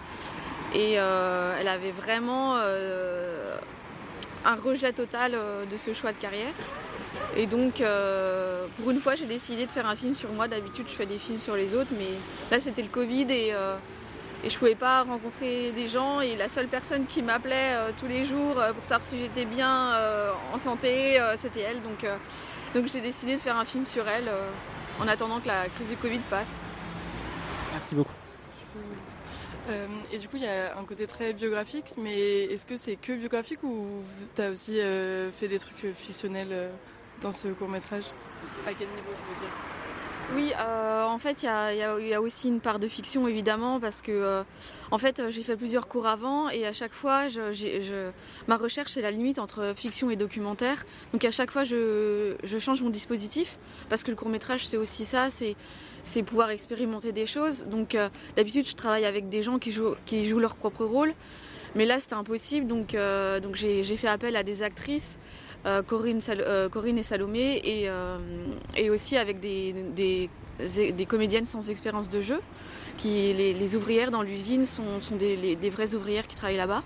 Et 0.73 0.99
euh, 0.99 1.55
elle 1.59 1.67
avait 1.67 1.91
vraiment 1.91 2.55
un 4.45 4.55
rejet 4.55 4.91
total 4.91 5.37
de 5.69 5.77
ce 5.77 5.93
choix 5.93 6.11
de 6.11 6.17
carrière. 6.17 6.53
Et 7.37 7.45
donc, 7.45 7.83
pour 8.77 8.89
une 8.89 8.99
fois, 8.99 9.15
j'ai 9.15 9.27
décidé 9.27 9.65
de 9.67 9.71
faire 9.71 9.87
un 9.87 9.95
film 9.95 10.15
sur 10.15 10.31
moi. 10.31 10.47
D'habitude, 10.47 10.85
je 10.87 10.93
fais 10.93 11.05
des 11.05 11.19
films 11.19 11.39
sur 11.39 11.55
les 11.55 11.75
autres, 11.75 11.91
mais 11.97 12.09
là, 12.51 12.59
c'était 12.59 12.81
le 12.81 12.87
Covid 12.87 13.27
et, 13.29 13.53
et 14.43 14.49
je 14.49 14.57
pouvais 14.57 14.75
pas 14.75 15.03
rencontrer 15.03 15.71
des 15.71 15.87
gens. 15.87 16.21
Et 16.21 16.35
la 16.35 16.49
seule 16.49 16.67
personne 16.67 17.05
qui 17.05 17.21
m'appelait 17.21 17.75
tous 17.97 18.07
les 18.07 18.25
jours 18.25 18.55
pour 18.75 18.85
savoir 18.85 19.05
si 19.07 19.19
j'étais 19.19 19.45
bien 19.45 19.93
en 20.53 20.57
santé, 20.57 21.19
c'était 21.39 21.61
elle. 21.61 21.81
Donc, 21.81 22.05
donc 22.73 22.87
j'ai 22.87 23.01
décidé 23.01 23.35
de 23.35 23.39
faire 23.39 23.55
un 23.55 23.65
film 23.65 23.85
sur 23.85 24.07
elle 24.07 24.27
euh, 24.27 24.49
en 24.99 25.07
attendant 25.07 25.39
que 25.39 25.47
la 25.47 25.67
crise 25.69 25.89
du 25.89 25.97
Covid 25.97 26.19
passe. 26.29 26.59
Merci 27.71 27.93
beaucoup. 27.93 28.13
Euh, 29.69 29.87
et 30.11 30.17
du 30.17 30.27
coup, 30.27 30.37
il 30.37 30.43
y 30.43 30.47
a 30.47 30.77
un 30.77 30.83
côté 30.83 31.05
très 31.05 31.33
biographique, 31.33 31.93
mais 31.97 32.45
est-ce 32.45 32.65
que 32.65 32.75
c'est 32.75 32.95
que 32.95 33.13
biographique 33.13 33.63
ou 33.63 34.01
tu 34.35 34.41
as 34.41 34.49
aussi 34.49 34.81
euh, 34.81 35.31
fait 35.31 35.47
des 35.47 35.59
trucs 35.59 35.85
fictionnels 35.95 36.71
dans 37.21 37.31
ce 37.31 37.49
court 37.49 37.69
métrage 37.69 38.05
À 38.65 38.73
quel 38.73 38.87
niveau, 38.87 39.11
je 39.11 39.33
veux 39.33 39.39
dire? 39.39 39.72
Oui, 40.35 40.51
euh, 40.59 41.03
en 41.03 41.19
fait, 41.19 41.43
il 41.43 41.77
y, 41.77 42.13
a, 42.13 42.21
aussi 42.21 42.47
une 42.47 42.59
part 42.59 42.79
de 42.79 42.87
fiction, 42.87 43.27
évidemment, 43.27 43.79
parce 43.79 44.01
que 44.01 44.11
euh, 44.11 44.43
en 44.91 44.97
fait, 44.97 45.21
j'ai 45.29 45.43
fait 45.43 45.55
plusieurs 45.55 45.87
cours 45.87 46.07
avant 46.07 46.49
et 46.49 46.65
à 46.65 46.73
chaque 46.73 46.93
fois, 46.93 47.27
ma 48.47 48.57
recherche 48.57 48.97
est 48.97 49.01
la 49.01 49.11
limite 49.11 49.37
entre 49.37 49.73
fiction 49.75 50.09
et 50.09 50.15
documentaire. 50.15 50.83
Donc 51.11 51.23
à 51.25 51.31
chaque 51.31 51.51
fois, 51.51 51.63
je, 51.63 52.35
change 52.59 52.81
mon 52.81 52.89
dispositif, 52.89 53.59
parce 53.89 54.03
que 54.03 54.11
le 54.11 54.17
court 54.17 54.29
métrage, 54.29 54.65
c'est 54.65 54.77
aussi 54.77 55.05
ça, 55.05 55.27
c'est 55.29 56.23
pouvoir 56.23 56.49
expérimenter 56.49 57.11
des 57.11 57.25
choses. 57.25 57.65
Donc 57.65 57.93
euh, 57.93 58.09
d'habitude, 58.35 58.67
je 58.67 58.75
travaille 58.75 59.05
avec 59.05 59.29
des 59.29 59.43
gens 59.43 59.59
qui 59.59 59.71
jouent, 59.71 59.95
qui 60.05 60.27
jouent 60.27 60.39
leur 60.39 60.55
propre 60.55 60.85
rôle, 60.85 61.13
mais 61.75 61.85
là, 61.85 61.99
c'était 61.99 62.13
impossible. 62.13 62.67
Donc, 62.67 62.95
j'ai 63.53 63.97
fait 63.97 64.07
appel 64.07 64.35
à 64.35 64.43
des 64.43 64.63
actrices 64.63 65.17
euh, 65.17 65.42
Corinne, 65.85 66.19
euh, 66.29 66.69
Corinne, 66.69 66.97
et 66.97 67.03
Salomé, 67.03 67.61
et, 67.63 67.89
euh, 67.89 68.17
et 68.75 68.89
aussi 68.89 69.17
avec 69.17 69.39
des, 69.39 69.73
des, 69.95 71.05
comédiennes 71.05 71.45
sans 71.45 71.69
expérience 71.69 72.09
de 72.09 72.21
jeu. 72.21 72.41
Qui, 72.97 73.33
les, 73.33 73.75
ouvrières 73.75 74.11
dans 74.11 74.21
l'usine 74.21 74.65
sont, 74.65 75.01
sont 75.01 75.15
des, 75.15 75.69
vraies 75.71 75.95
ouvrières 75.95 76.27
qui 76.27 76.35
travaillent 76.35 76.57
là-bas. 76.57 76.83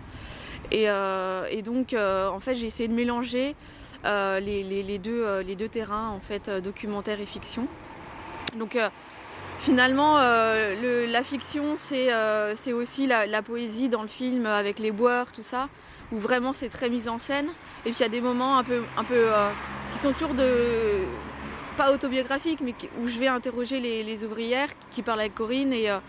Et, 0.71 0.85
et, 0.85 1.61
donc, 1.61 1.93
en 1.93 2.39
fait, 2.39 2.55
j'ai 2.55 2.67
essayé 2.67 2.87
de 2.87 2.93
mélanger 2.93 3.55
les, 4.05 4.63
les, 4.63 4.97
deux, 4.99 5.41
les 5.41 5.55
deux 5.55 5.67
terrains, 5.67 6.09
en 6.09 6.21
fait, 6.21 6.49
documentaire 6.63 7.19
et 7.19 7.25
fiction. 7.25 7.67
Donc, 8.57 8.77
Finalement, 9.59 10.17
le, 10.19 11.07
la 11.11 11.23
fiction, 11.23 11.73
c'est 11.75 12.09
c'est 12.55 12.73
aussi 12.73 13.07
la, 13.07 13.25
la, 13.25 13.41
poésie 13.41 13.89
dans 13.89 14.03
le 14.03 14.07
film 14.07 14.45
avec 14.45 14.77
les 14.77 14.91
boeurs, 14.91 15.31
tout 15.31 15.43
ça 15.43 15.67
où 16.11 16.19
vraiment 16.19 16.53
c'est 16.53 16.69
très 16.69 16.89
mis 16.89 17.07
en 17.07 17.17
scène. 17.17 17.47
Et 17.85 17.91
puis 17.91 17.99
il 17.99 18.01
y 18.01 18.05
a 18.05 18.09
des 18.09 18.21
moments 18.21 18.57
un 18.57 18.63
peu, 18.63 18.83
un 18.97 19.03
peu 19.03 19.15
euh, 19.15 19.49
qui 19.93 19.99
sont 19.99 20.13
toujours 20.13 20.33
de 20.33 21.03
pas 21.75 21.91
autobiographiques, 21.91 22.61
mais 22.61 22.73
où 23.01 23.07
je 23.07 23.19
vais 23.19 23.27
interroger 23.27 23.79
les, 23.79 24.23
ouvrières 24.23 24.69
qui 24.89 25.03
parlent 25.03 25.19
avec 25.19 25.35
Corinne 25.35 25.73
et, 25.73 25.89
euh, 25.89 25.99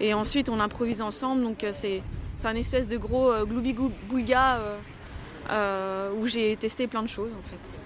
et 0.00 0.14
ensuite 0.14 0.48
on 0.48 0.58
improvise 0.60 1.02
ensemble. 1.02 1.42
Donc 1.42 1.64
euh, 1.64 1.70
c'est 1.72 2.02
un 2.44 2.56
espèce 2.56 2.88
de 2.88 2.96
gros 2.96 3.32
gloubi-boulga 3.46 4.58
où 6.16 6.26
j'ai 6.26 6.56
testé 6.56 6.88
plein 6.88 7.02
de 7.02 7.08
choses 7.08 7.34
en 7.34 7.42
fait. 7.48 7.81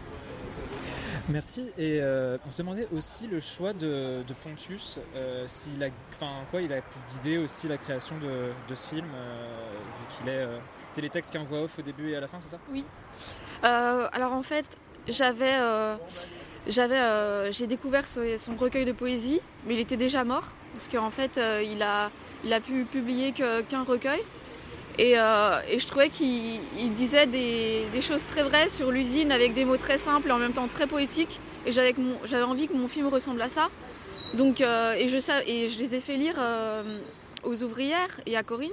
Merci. 1.28 1.72
Et 1.76 1.98
euh, 2.00 2.38
on 2.46 2.50
se 2.50 2.58
demandait 2.58 2.86
aussi 2.94 3.26
le 3.26 3.40
choix 3.40 3.72
de, 3.72 4.22
Pontius, 4.42 4.98
euh, 5.16 5.44
s'il 5.48 5.82
a, 5.82 5.88
enfin, 6.10 6.30
quoi, 6.50 6.62
il 6.62 6.72
a 6.72 6.80
pu 6.80 6.98
guider 7.12 7.38
aussi 7.38 7.66
la 7.66 7.78
création 7.78 8.16
de, 8.18 8.74
ce 8.74 8.86
film, 8.86 9.06
euh, 9.14 9.72
vu 9.98 10.16
qu'il 10.16 10.28
est. 10.28 10.46
c'est 10.90 11.00
les 11.00 11.10
textes 11.10 11.32
qui 11.32 11.38
en 11.38 11.44
voix 11.44 11.62
off 11.62 11.78
au 11.78 11.82
début 11.82 12.10
et 12.10 12.16
à 12.16 12.20
la 12.20 12.28
fin, 12.28 12.38
c'est 12.40 12.50
ça? 12.50 12.58
Oui. 12.70 12.84
alors 13.62 14.32
en 14.32 14.42
fait, 14.42 14.66
j'avais. 15.08 15.54
j'avais, 16.66 17.52
j'ai 17.52 17.66
découvert 17.66 18.06
son, 18.06 18.56
recueil 18.58 18.84
de 18.84 18.92
poésie, 18.92 19.40
mais 19.66 19.74
il 19.74 19.80
était 19.80 19.96
déjà 19.96 20.22
mort, 20.22 20.52
parce 20.72 20.88
qu'en 20.88 21.10
fait, 21.10 21.40
il, 21.64 21.82
a, 21.82 22.10
il 22.44 22.52
a 22.52 22.60
pu 22.60 22.84
publier 22.84 23.32
qu'un 23.32 23.82
recueil. 23.82 24.22
Euh, 24.98 25.60
et, 25.68 25.78
je 25.78 25.86
trouvais 25.86 26.08
qu'il 26.08 26.60
disait 26.94 27.26
des, 27.26 28.00
choses 28.00 28.24
très 28.24 28.42
vraies 28.42 28.68
sur 28.68 28.90
l'usine 28.90 29.32
avec 29.32 29.54
des 29.54 29.64
mots 29.64 29.76
très 29.76 29.98
simples 29.98 30.28
et 30.28 30.32
en 30.32 30.38
même 30.38 30.52
temps 30.52 30.68
très 30.68 30.86
poétiques. 30.86 31.40
Et 31.66 31.72
j'avais 31.72 32.42
envie 32.42 32.68
que 32.68 32.74
mon 32.74 32.88
film 32.88 33.08
ressemble 33.08 33.42
à 33.42 33.48
ça. 33.48 33.68
Donc, 34.34 34.60
euh, 34.60 34.94
et, 34.94 35.08
je, 35.08 35.78
les 35.78 35.94
ai 35.94 36.00
fait 36.00 36.16
lire 36.16 36.34
euh, 36.38 36.98
aux 37.44 37.62
ouvrières 37.62 38.20
et 38.26 38.36
à 38.36 38.42
Corinne. 38.42 38.70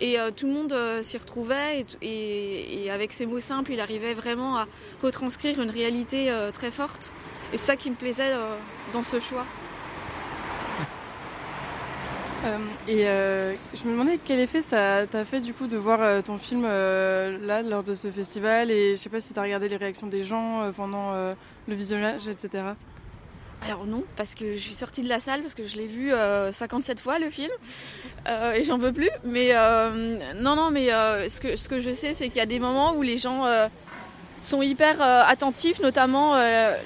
Et 0.00 0.16
tout 0.36 0.48
le 0.48 0.52
monde 0.52 0.74
s'y 1.02 1.16
retrouvait. 1.16 1.86
Et, 2.02 2.90
avec 2.90 3.12
ces 3.12 3.26
mots 3.26 3.38
simples, 3.38 3.72
il 3.72 3.80
arrivait 3.80 4.14
vraiment 4.14 4.56
à 4.56 4.66
retranscrire 5.02 5.60
une 5.60 5.70
réalité 5.70 6.34
très 6.52 6.72
forte. 6.72 7.12
Et 7.52 7.58
c'est 7.58 7.66
ça 7.66 7.76
qui 7.76 7.90
me 7.90 7.94
plaisait 7.94 8.34
dans 8.92 9.04
ce 9.04 9.20
choix. 9.20 9.46
Euh, 12.44 12.58
et 12.88 13.06
euh, 13.06 13.54
je 13.74 13.84
me 13.86 13.92
demandais 13.92 14.18
quel 14.22 14.38
effet 14.38 14.60
ça 14.60 15.06
t'a 15.06 15.24
fait 15.24 15.40
du 15.40 15.54
coup 15.54 15.66
de 15.66 15.76
voir 15.76 16.02
euh, 16.02 16.20
ton 16.20 16.36
film 16.36 16.64
là 16.64 17.62
lors 17.62 17.82
de 17.82 17.94
ce 17.94 18.10
festival 18.10 18.70
et 18.70 18.96
je 18.96 19.00
sais 19.00 19.08
pas 19.08 19.20
si 19.20 19.32
tu 19.32 19.38
as 19.38 19.42
regardé 19.42 19.68
les 19.68 19.76
réactions 19.76 20.06
des 20.06 20.24
gens 20.24 20.70
pendant 20.76 21.12
le 21.14 21.74
visionnage, 21.74 22.28
etc. 22.28 22.64
Alors 23.66 23.86
non, 23.86 24.04
parce 24.16 24.34
que 24.34 24.56
je 24.56 24.60
suis 24.60 24.74
sortie 24.74 25.02
de 25.02 25.08
la 25.08 25.20
salle 25.20 25.40
parce 25.40 25.54
que 25.54 25.66
je 25.66 25.76
l'ai 25.76 25.86
vu 25.86 26.12
57 26.52 27.00
fois 27.00 27.18
le 27.18 27.30
film 27.30 27.50
et 28.54 28.62
j'en 28.64 28.78
veux 28.78 28.92
plus. 28.92 29.10
Mais 29.24 29.52
non, 30.36 30.56
non, 30.56 30.70
mais 30.70 30.88
ce, 31.28 31.40
que, 31.40 31.56
ce 31.56 31.68
que 31.68 31.80
je 31.80 31.92
sais, 31.92 32.12
c'est 32.12 32.28
qu'il 32.28 32.36
y 32.38 32.42
a 32.42 32.46
des 32.46 32.58
moments 32.60 32.94
où 32.94 33.02
les 33.02 33.18
gens 33.18 33.46
sont 34.42 34.60
hyper 34.60 35.00
attentifs, 35.00 35.80
notamment 35.80 36.34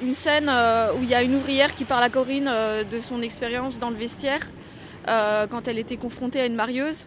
une 0.02 0.14
scène 0.14 0.48
où 0.48 1.02
il 1.02 1.08
y 1.08 1.14
a 1.14 1.22
une 1.22 1.34
ouvrière 1.34 1.74
qui 1.74 1.84
parle 1.84 2.04
à 2.04 2.10
Corinne 2.10 2.50
de 2.90 3.00
son 3.00 3.22
expérience 3.22 3.78
dans 3.78 3.90
le 3.90 3.96
vestiaire 3.96 4.46
euh, 5.08 5.46
quand 5.46 5.68
elle 5.68 5.78
était 5.78 5.96
confrontée 5.96 6.40
à 6.40 6.46
une 6.46 6.54
marieuse. 6.54 7.06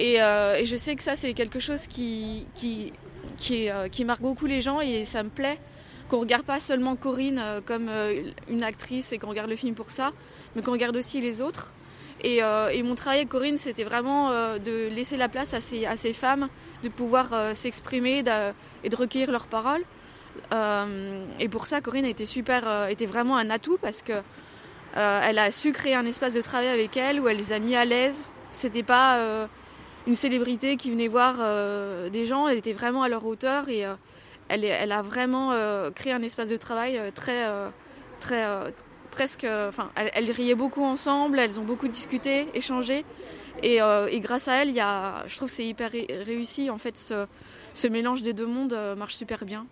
Euh, 0.00 0.54
et, 0.54 0.64
je 0.64 0.76
sais 0.76 0.94
que 0.94 1.02
ça, 1.02 1.16
c'est 1.16 1.32
quelque 1.32 1.58
chose 1.58 1.86
qui, 1.86 2.46
qui, 2.54 2.92
euh, 3.70 3.88
marque 4.04 4.20
beaucoup 4.20 4.46
les 4.46 4.60
gens 4.60 4.80
et 4.80 5.04
ça 5.04 5.22
me 5.22 5.30
plaît 5.30 5.58
qu'on 6.08 6.16
ne 6.16 6.22
regarde 6.22 6.44
pas 6.44 6.60
seulement 6.60 6.96
Corinne 6.96 7.40
comme 7.66 7.88
une 8.48 8.64
actrice 8.64 9.12
et 9.12 9.18
qu'on 9.18 9.28
regarde 9.28 9.48
le 9.48 9.56
film 9.56 9.74
pour 9.74 9.92
ça, 9.92 10.12
mais 10.54 10.62
qu'on 10.62 10.72
regarde 10.72 10.96
aussi 10.96 11.20
les 11.20 11.40
autres. 11.40 11.72
Et, 12.24 12.42
mon 12.82 12.96
travail 12.96 13.20
avec 13.20 13.28
Corinne, 13.28 13.58
c'était 13.58 13.84
vraiment 13.84 14.30
de 14.58 14.88
laisser 14.88 15.16
la 15.16 15.28
place 15.28 15.54
à 15.54 15.60
ces, 15.60 15.86
à 15.86 15.96
ces 15.96 16.12
femmes, 16.12 16.48
de 16.82 16.88
pouvoir 16.88 17.28
s'exprimer 17.54 18.24
et 18.82 18.88
de 18.88 18.96
recueillir 18.96 19.30
leurs 19.30 19.46
paroles. 19.46 19.84
et 21.38 21.48
pour 21.48 21.68
ça, 21.68 21.80
Corinne 21.80 22.06
a 22.06 22.08
été 22.08 22.26
super, 22.26 22.88
était 22.88 23.06
vraiment 23.06 23.36
un 23.36 23.48
atout 23.48 23.78
parce 23.80 24.02
que 24.02 24.14
euh, 24.96 25.20
elle 25.24 25.38
a 25.38 25.50
su 25.50 25.72
créer 25.72 25.94
un 25.94 26.06
espace 26.06 26.34
de 26.34 26.42
travail 26.42 26.68
avec 26.68 26.96
elle 26.96 27.20
où 27.20 27.28
elle 27.28 27.36
les 27.36 27.52
a 27.52 27.58
mis 27.58 27.76
à 27.76 27.84
l'aise. 27.84 28.28
C'était 28.50 28.82
pas 28.82 29.18
euh, 29.18 29.46
une 30.06 30.14
célébrité 30.14 30.76
qui 30.76 30.90
venait 30.90 31.08
voir 31.08 31.36
euh, 31.38 32.08
des 32.08 32.26
gens, 32.26 32.48
elle 32.48 32.58
était 32.58 32.72
vraiment 32.72 33.02
à 33.02 33.08
leur 33.08 33.24
hauteur 33.24 33.68
et 33.68 33.86
elle, 34.48 34.64
elle, 34.64 34.92
a 34.92 35.02
vraiment 35.02 35.52
créé 35.94 36.12
un 36.12 36.22
espace 36.22 36.48
de 36.48 36.56
travail 36.56 37.00
très, 37.14 37.46
très 38.18 38.44
presque. 39.12 39.46
Enfin, 39.68 39.90
elles, 39.94 40.30
riaient 40.32 40.56
beaucoup 40.56 40.84
ensemble, 40.84 41.38
elles 41.38 41.60
ont 41.60 41.64
beaucoup 41.64 41.86
discuté, 41.86 42.48
échangé. 42.54 43.04
Et, 43.62 43.78
grâce 44.14 44.48
à 44.48 44.62
elle, 44.62 44.70
y 44.70 44.80
a, 44.80 45.24
je 45.28 45.36
trouve 45.36 45.48
que 45.48 45.54
c'est 45.54 45.66
hyper 45.66 45.92
réussi 46.26 46.68
en 46.68 46.78
fait 46.78 46.98
ce, 46.98 47.26
ce 47.74 47.86
mélange 47.86 48.22
des 48.22 48.32
deux 48.32 48.46
mondes 48.46 48.76
marche 48.96 49.14
super 49.14 49.44
bien. 49.44 49.66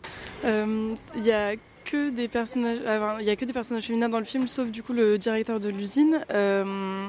Il 0.44 1.25
y 1.25 1.32
a 1.32 1.54
ah, 1.95 3.16
il 3.21 3.26
y 3.26 3.30
a 3.30 3.37
que 3.37 3.45
des 3.45 3.52
personnages 3.52 3.85
féminins 3.85 4.09
dans 4.09 4.18
le 4.18 4.25
film, 4.25 4.49
sauf 4.49 4.68
du 4.68 4.83
coup 4.83 4.92
le 4.92 5.18
directeur 5.18 5.61
de 5.61 5.68
l'usine. 5.68 6.25
Euh, 6.30 7.09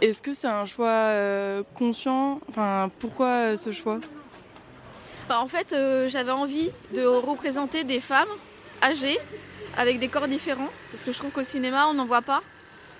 est-ce 0.00 0.22
que 0.22 0.32
c'est 0.32 0.48
un 0.48 0.64
choix 0.64 0.88
euh, 0.88 1.62
conscient? 1.74 2.40
Enfin, 2.48 2.90
pourquoi 2.98 3.28
euh, 3.28 3.56
ce 3.56 3.72
choix? 3.72 4.00
Bah, 5.28 5.40
En 5.40 5.46
fait, 5.46 5.74
j'avais 6.08 6.32
envie 6.32 6.70
de 6.94 7.04
représenter 7.04 7.84
des 7.84 8.00
femmes 8.00 8.28
âgées 8.82 9.18
avec 9.76 9.98
des 9.98 10.08
corps 10.08 10.28
différents, 10.28 10.70
parce 10.90 11.04
que 11.04 11.12
je 11.12 11.18
trouve 11.18 11.30
qu'au 11.30 11.44
cinéma, 11.44 11.86
on 11.88 11.94
n'en 11.94 12.04
voit 12.04 12.22
pas. 12.22 12.42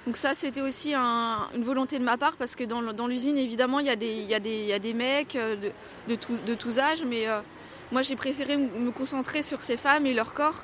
Donc 0.06 0.16
ça, 0.16 0.34
c'était 0.34 0.60
aussi 0.60 0.94
une 0.94 1.64
volonté 1.64 1.98
de 1.98 2.04
ma 2.04 2.16
part, 2.16 2.36
parce 2.36 2.56
que 2.56 2.64
dans, 2.64 3.06
l'usine, 3.06 3.38
évidemment, 3.38 3.80
il 3.80 3.86
y, 3.86 3.90
a 3.90 3.96
des, 3.96 4.94
mecs 4.94 5.36
de 6.08 6.54
tous 6.54 6.78
âges, 6.78 7.04
mais 7.06 7.26
moi, 7.92 8.02
j'ai 8.02 8.16
préféré 8.16 8.56
me 8.56 8.90
concentrer 8.90 9.42
sur 9.42 9.60
ces 9.60 9.76
femmes 9.76 10.06
et 10.06 10.14
leur 10.14 10.34
corps 10.34 10.62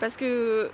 parce 0.00 0.16
que 0.16 0.70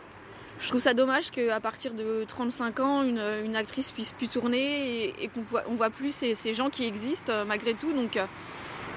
je 0.61 0.69
trouve 0.69 0.81
ça 0.81 0.95
dommage 0.95 1.31
qu'à 1.31 1.61
partir 1.61 1.93
de 1.93 2.25
35 2.25 2.81
ans, 2.81 3.03
une, 3.03 3.57
actrice 3.57 3.91
puisse 3.91 4.13
plus 4.13 4.29
tourner 4.29 5.09
et, 5.23 5.29
qu'on 5.29 5.43
voit, 5.43 5.65
on 5.69 5.75
voit 5.75 5.91
plus 5.91 6.15
ces, 6.15 6.55
gens 6.55 6.71
qui 6.71 6.87
existent 6.87 7.33
euh, 7.33 7.45
malgré 7.45 7.75
tout. 7.75 7.93
Donc 7.93 8.15
il 8.17 8.27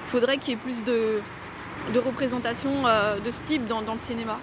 faudrait 0.06 0.38
qu'il 0.38 0.54
y 0.54 0.56
ait 0.56 0.60
plus 0.60 0.82
de, 0.84 1.20
représentation 1.98 2.86
euh, 2.86 3.18
de 3.20 3.30
ce 3.30 3.42
type 3.42 3.66
dans, 3.66 3.80
le 3.80 3.98
cinéma. 3.98 4.38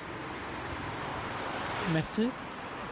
Merci. 1.94 2.30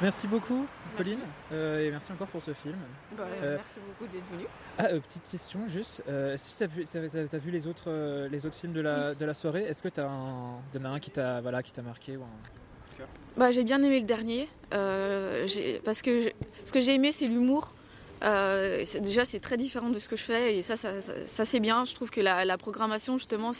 Merci 0.01 0.27
beaucoup, 0.27 0.65
Pauline. 0.97 1.19
Euh, 1.53 1.85
et 1.85 1.91
merci 1.91 2.11
encore 2.11 2.27
pour 2.27 2.41
ce 2.41 2.53
film. 2.53 2.75
Bah, 3.17 3.23
merci 3.41 3.79
beaucoup 3.87 4.11
d'être 4.11 4.25
venu. 4.31 4.45
Ah, 4.77 4.87
petite 4.87 5.29
question 5.29 5.67
juste. 5.67 6.03
si 6.37 6.57
tu 6.57 6.63
as, 6.63 7.37
vu 7.37 7.51
les 7.51 7.67
autres, 7.67 8.27
les 8.27 8.45
autres 8.45 8.57
films 8.57 8.73
de 8.73 8.81
la, 8.81 9.13
de 9.13 9.25
la 9.25 9.33
soirée, 9.33 9.63
est-ce 9.63 9.83
que 9.83 9.89
tu 9.89 10.01
as 10.01 10.09
un, 10.09 10.57
un 10.83 10.99
qui 10.99 11.11
t'a 11.11 11.41
voilà, 11.41 11.61
marqué 11.83 12.17
ou 12.17 12.23
bah, 13.37 13.51
J'ai 13.51 13.63
bien 13.63 13.81
aimé 13.83 13.99
le 13.99 14.05
dernier, 14.05 14.47
euh, 14.73 15.47
parce 15.83 16.01
que 16.01 16.31
ce 16.63 16.71
que 16.71 16.81
j'ai 16.81 16.93
aimé, 16.93 17.11
c'est 17.11 17.27
l'humour. 17.27 17.73
Euh, 18.23 18.83
déjà, 19.01 19.25
c'est 19.25 19.39
très 19.39 19.57
différent 19.57 19.89
de 19.89 19.99
ce 19.99 20.09
que 20.09 20.15
je 20.15 20.23
fais 20.23 20.57
et 20.57 20.61
ça, 20.61 20.75
c'est 21.45 21.59
bien. 21.59 21.85
Je 21.85 21.93
trouve 21.93 22.09
que 22.09 22.21
la, 22.21 22.57
programmation, 22.57 23.17
justement, 23.17 23.51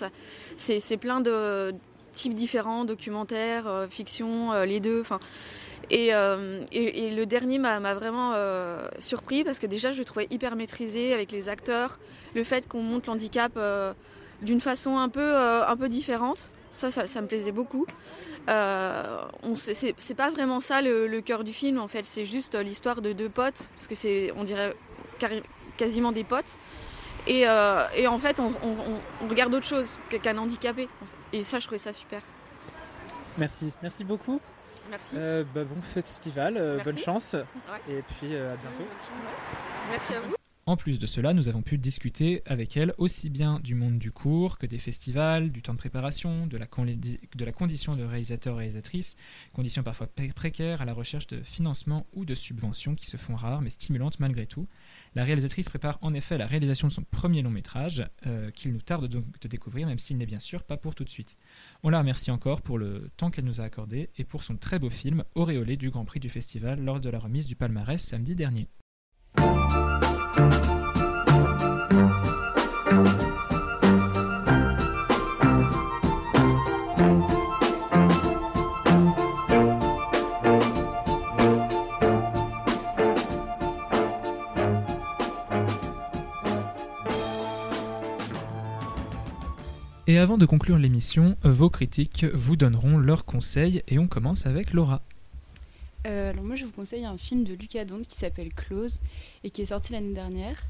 c'est, 0.57 0.97
plein 0.97 1.21
de 1.21 1.73
types 2.13 2.33
différents, 2.33 2.85
documentaires, 2.85 3.67
euh, 3.67 3.87
fiction, 3.87 4.63
les 4.63 4.79
deux. 4.79 5.03
Et, 5.91 6.11
le 6.11 7.23
dernier 7.25 7.59
m'a, 7.59 7.93
vraiment 7.93 8.33
surpris 8.99 9.43
parce 9.43 9.59
que 9.59 9.67
déjà, 9.67 9.91
je 9.91 9.99
le 9.99 10.05
trouvais 10.05 10.27
hyper 10.31 10.55
maîtrisé 10.55 11.13
avec 11.13 11.31
les 11.31 11.49
acteurs, 11.49 11.99
le 12.33 12.43
fait 12.43 12.67
qu'on 12.67 12.81
monte 12.81 13.07
l'handicap 13.07 13.59
d'une 14.41 14.61
façon 14.61 14.97
un 14.97 15.09
peu, 15.09 15.89
différente. 15.89 16.51
Ça, 16.71 16.91
ça, 16.91 17.21
me 17.21 17.27
plaisait 17.27 17.53
beaucoup. 17.53 17.85
Euh, 18.49 19.23
c'est 19.55 20.15
pas 20.15 20.29
vraiment 20.29 20.59
ça 20.59 20.81
le, 20.81 21.19
cœur 21.21 21.43
du 21.43 21.53
film 21.53 21.79
en 21.79 21.87
fait, 21.87 22.05
c'est 22.05 22.25
juste 22.25 22.55
l'histoire 22.55 23.01
de 23.01 23.13
deux 23.13 23.29
potes, 23.29 23.69
parce 23.75 23.87
que 23.87 23.95
c'est, 23.95 24.31
on 24.35 24.43
dirait 24.43 24.75
quasiment 25.77 26.11
des 26.11 26.23
potes. 26.23 26.57
Et, 27.27 27.47
euh, 27.47 27.87
en 28.07 28.19
fait, 28.19 28.39
on, 28.39 29.27
regarde 29.27 29.53
autre 29.53 29.65
chose 29.65 29.97
qu'un 30.09 30.37
handicapé. 30.37 30.87
Et 31.33 31.43
ça, 31.43 31.59
je 31.59 31.65
trouvais 31.65 31.79
ça 31.79 31.91
super. 31.91 32.21
Merci, 33.37 33.73
merci 33.81 34.03
beaucoup. 34.03 34.39
Merci. 34.89 35.15
Euh, 35.17 35.43
bah, 35.53 35.63
bon 35.63 35.81
festival, 35.81 36.81
bonne 36.83 36.99
chance. 36.99 37.35
Et 37.89 38.03
puis 38.03 38.35
à 38.35 38.55
bientôt. 38.55 38.87
Merci 39.89 40.13
à 40.13 40.19
vous. 40.19 40.35
En 40.67 40.77
plus 40.77 40.98
de 40.98 41.05
cela, 41.05 41.36
nous 41.36 41.48
avons 41.48 41.62
pu 41.62 41.77
discuter 41.77 42.41
avec 42.48 42.75
elle 42.75 42.95
aussi 42.98 43.29
bien 43.29 43.60
du 43.60 43.75
monde 43.75 44.00
du 44.00 44.12
cours 44.12 44.57
que 44.57 44.65
des 44.65 44.79
festivals, 44.79 45.51
du 45.51 45.62
temps 45.62 45.74
de 45.74 45.77
préparation, 45.77 46.48
de 46.48 46.57
la, 46.57 46.65
condition 46.65 47.95
de 47.95 48.03
réalisateur-réalisatrice, 48.03 49.15
conditions 49.53 49.84
parfois 49.84 50.07
précaires 50.07 50.81
à 50.81 50.86
la 50.86 50.93
recherche 50.93 51.27
de 51.27 51.43
financement 51.43 52.07
ou 52.13 52.25
de 52.25 52.34
subventions 52.34 52.95
qui 52.95 53.05
se 53.05 53.15
font 53.15 53.36
rares 53.36 53.62
mais 53.62 53.69
stimulantes 53.69 54.19
malgré 54.19 54.48
tout. 54.48 54.67
La 55.13 55.24
réalisatrice 55.24 55.69
prépare 55.69 56.00
en 56.01 56.15
effet 56.15 56.36
la 56.36 56.48
réalisation 56.48 56.88
de 56.88 56.93
son 56.93 57.03
premier 57.03 57.43
long 57.43 57.51
métrage, 57.51 58.03
euh, 58.25 58.50
qu'il 58.50 58.74
nous 58.74 58.81
tarde 58.81 59.07
donc 59.07 59.39
de 59.39 59.48
découvrir, 59.48 59.86
même 59.86 60.00
s'il 60.00 60.17
n'est 60.17 60.25
bien 60.25 60.39
sûr 60.39 60.63
pas 60.63 60.77
pour 60.77 60.95
tout 60.95 61.03
de 61.03 61.10
suite. 61.10 61.38
On 61.84 61.89
la 61.89 62.00
remercie 62.00 62.31
encore 62.31 62.63
pour 62.63 62.79
le 62.79 63.12
temps 63.17 63.29
qu'elle 63.29 63.45
nous 63.45 63.62
a 63.62 63.65
accordé 63.65 64.10
et 64.17 64.24
pour 64.24 64.43
son 64.43 64.57
très 64.57 64.79
beau 64.79 64.89
film, 64.89 65.25
auréolé 65.36 65.77
du 65.77 65.91
Grand 65.91 66.05
Prix 66.05 66.19
du 66.19 66.29
festival 66.29 66.84
lors 66.84 67.00
de 67.00 67.10
la 67.12 67.19
remise 67.19 67.45
du 67.45 67.55
palmarès 67.55 68.03
samedi 68.03 68.34
dernier. 68.34 68.67
Et 90.07 90.19
avant 90.19 90.37
de 90.37 90.45
conclure 90.45 90.77
l'émission, 90.77 91.35
vos 91.43 91.69
critiques 91.69 92.25
vous 92.33 92.55
donneront 92.55 92.97
leurs 92.97 93.25
conseils 93.25 93.81
et 93.87 93.97
on 93.97 94.07
commence 94.07 94.45
avec 94.45 94.71
Laura. 94.71 95.01
Euh, 96.05 96.31
alors 96.31 96.43
moi 96.43 96.55
je 96.55 96.65
vous 96.65 96.71
conseille 96.71 97.05
un 97.05 97.17
film 97.17 97.43
de 97.43 97.53
Lucas 97.53 97.85
Donde 97.85 98.05
qui 98.05 98.17
s'appelle 98.17 98.53
Close 98.53 99.00
et 99.43 99.50
qui 99.50 99.62
est 99.62 99.65
sorti 99.65 99.93
l'année 99.93 100.13
dernière. 100.13 100.63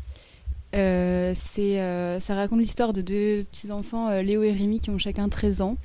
Euh, 0.74 1.34
euh, 1.60 2.20
ça 2.20 2.36
raconte 2.36 2.60
l'histoire 2.60 2.94
de 2.94 3.02
deux 3.02 3.46
petits-enfants, 3.52 4.22
Léo 4.22 4.44
et 4.44 4.52
Rémi, 4.52 4.80
qui 4.80 4.90
ont 4.90 4.98
chacun 4.98 5.30
13 5.30 5.62
ans 5.62 5.78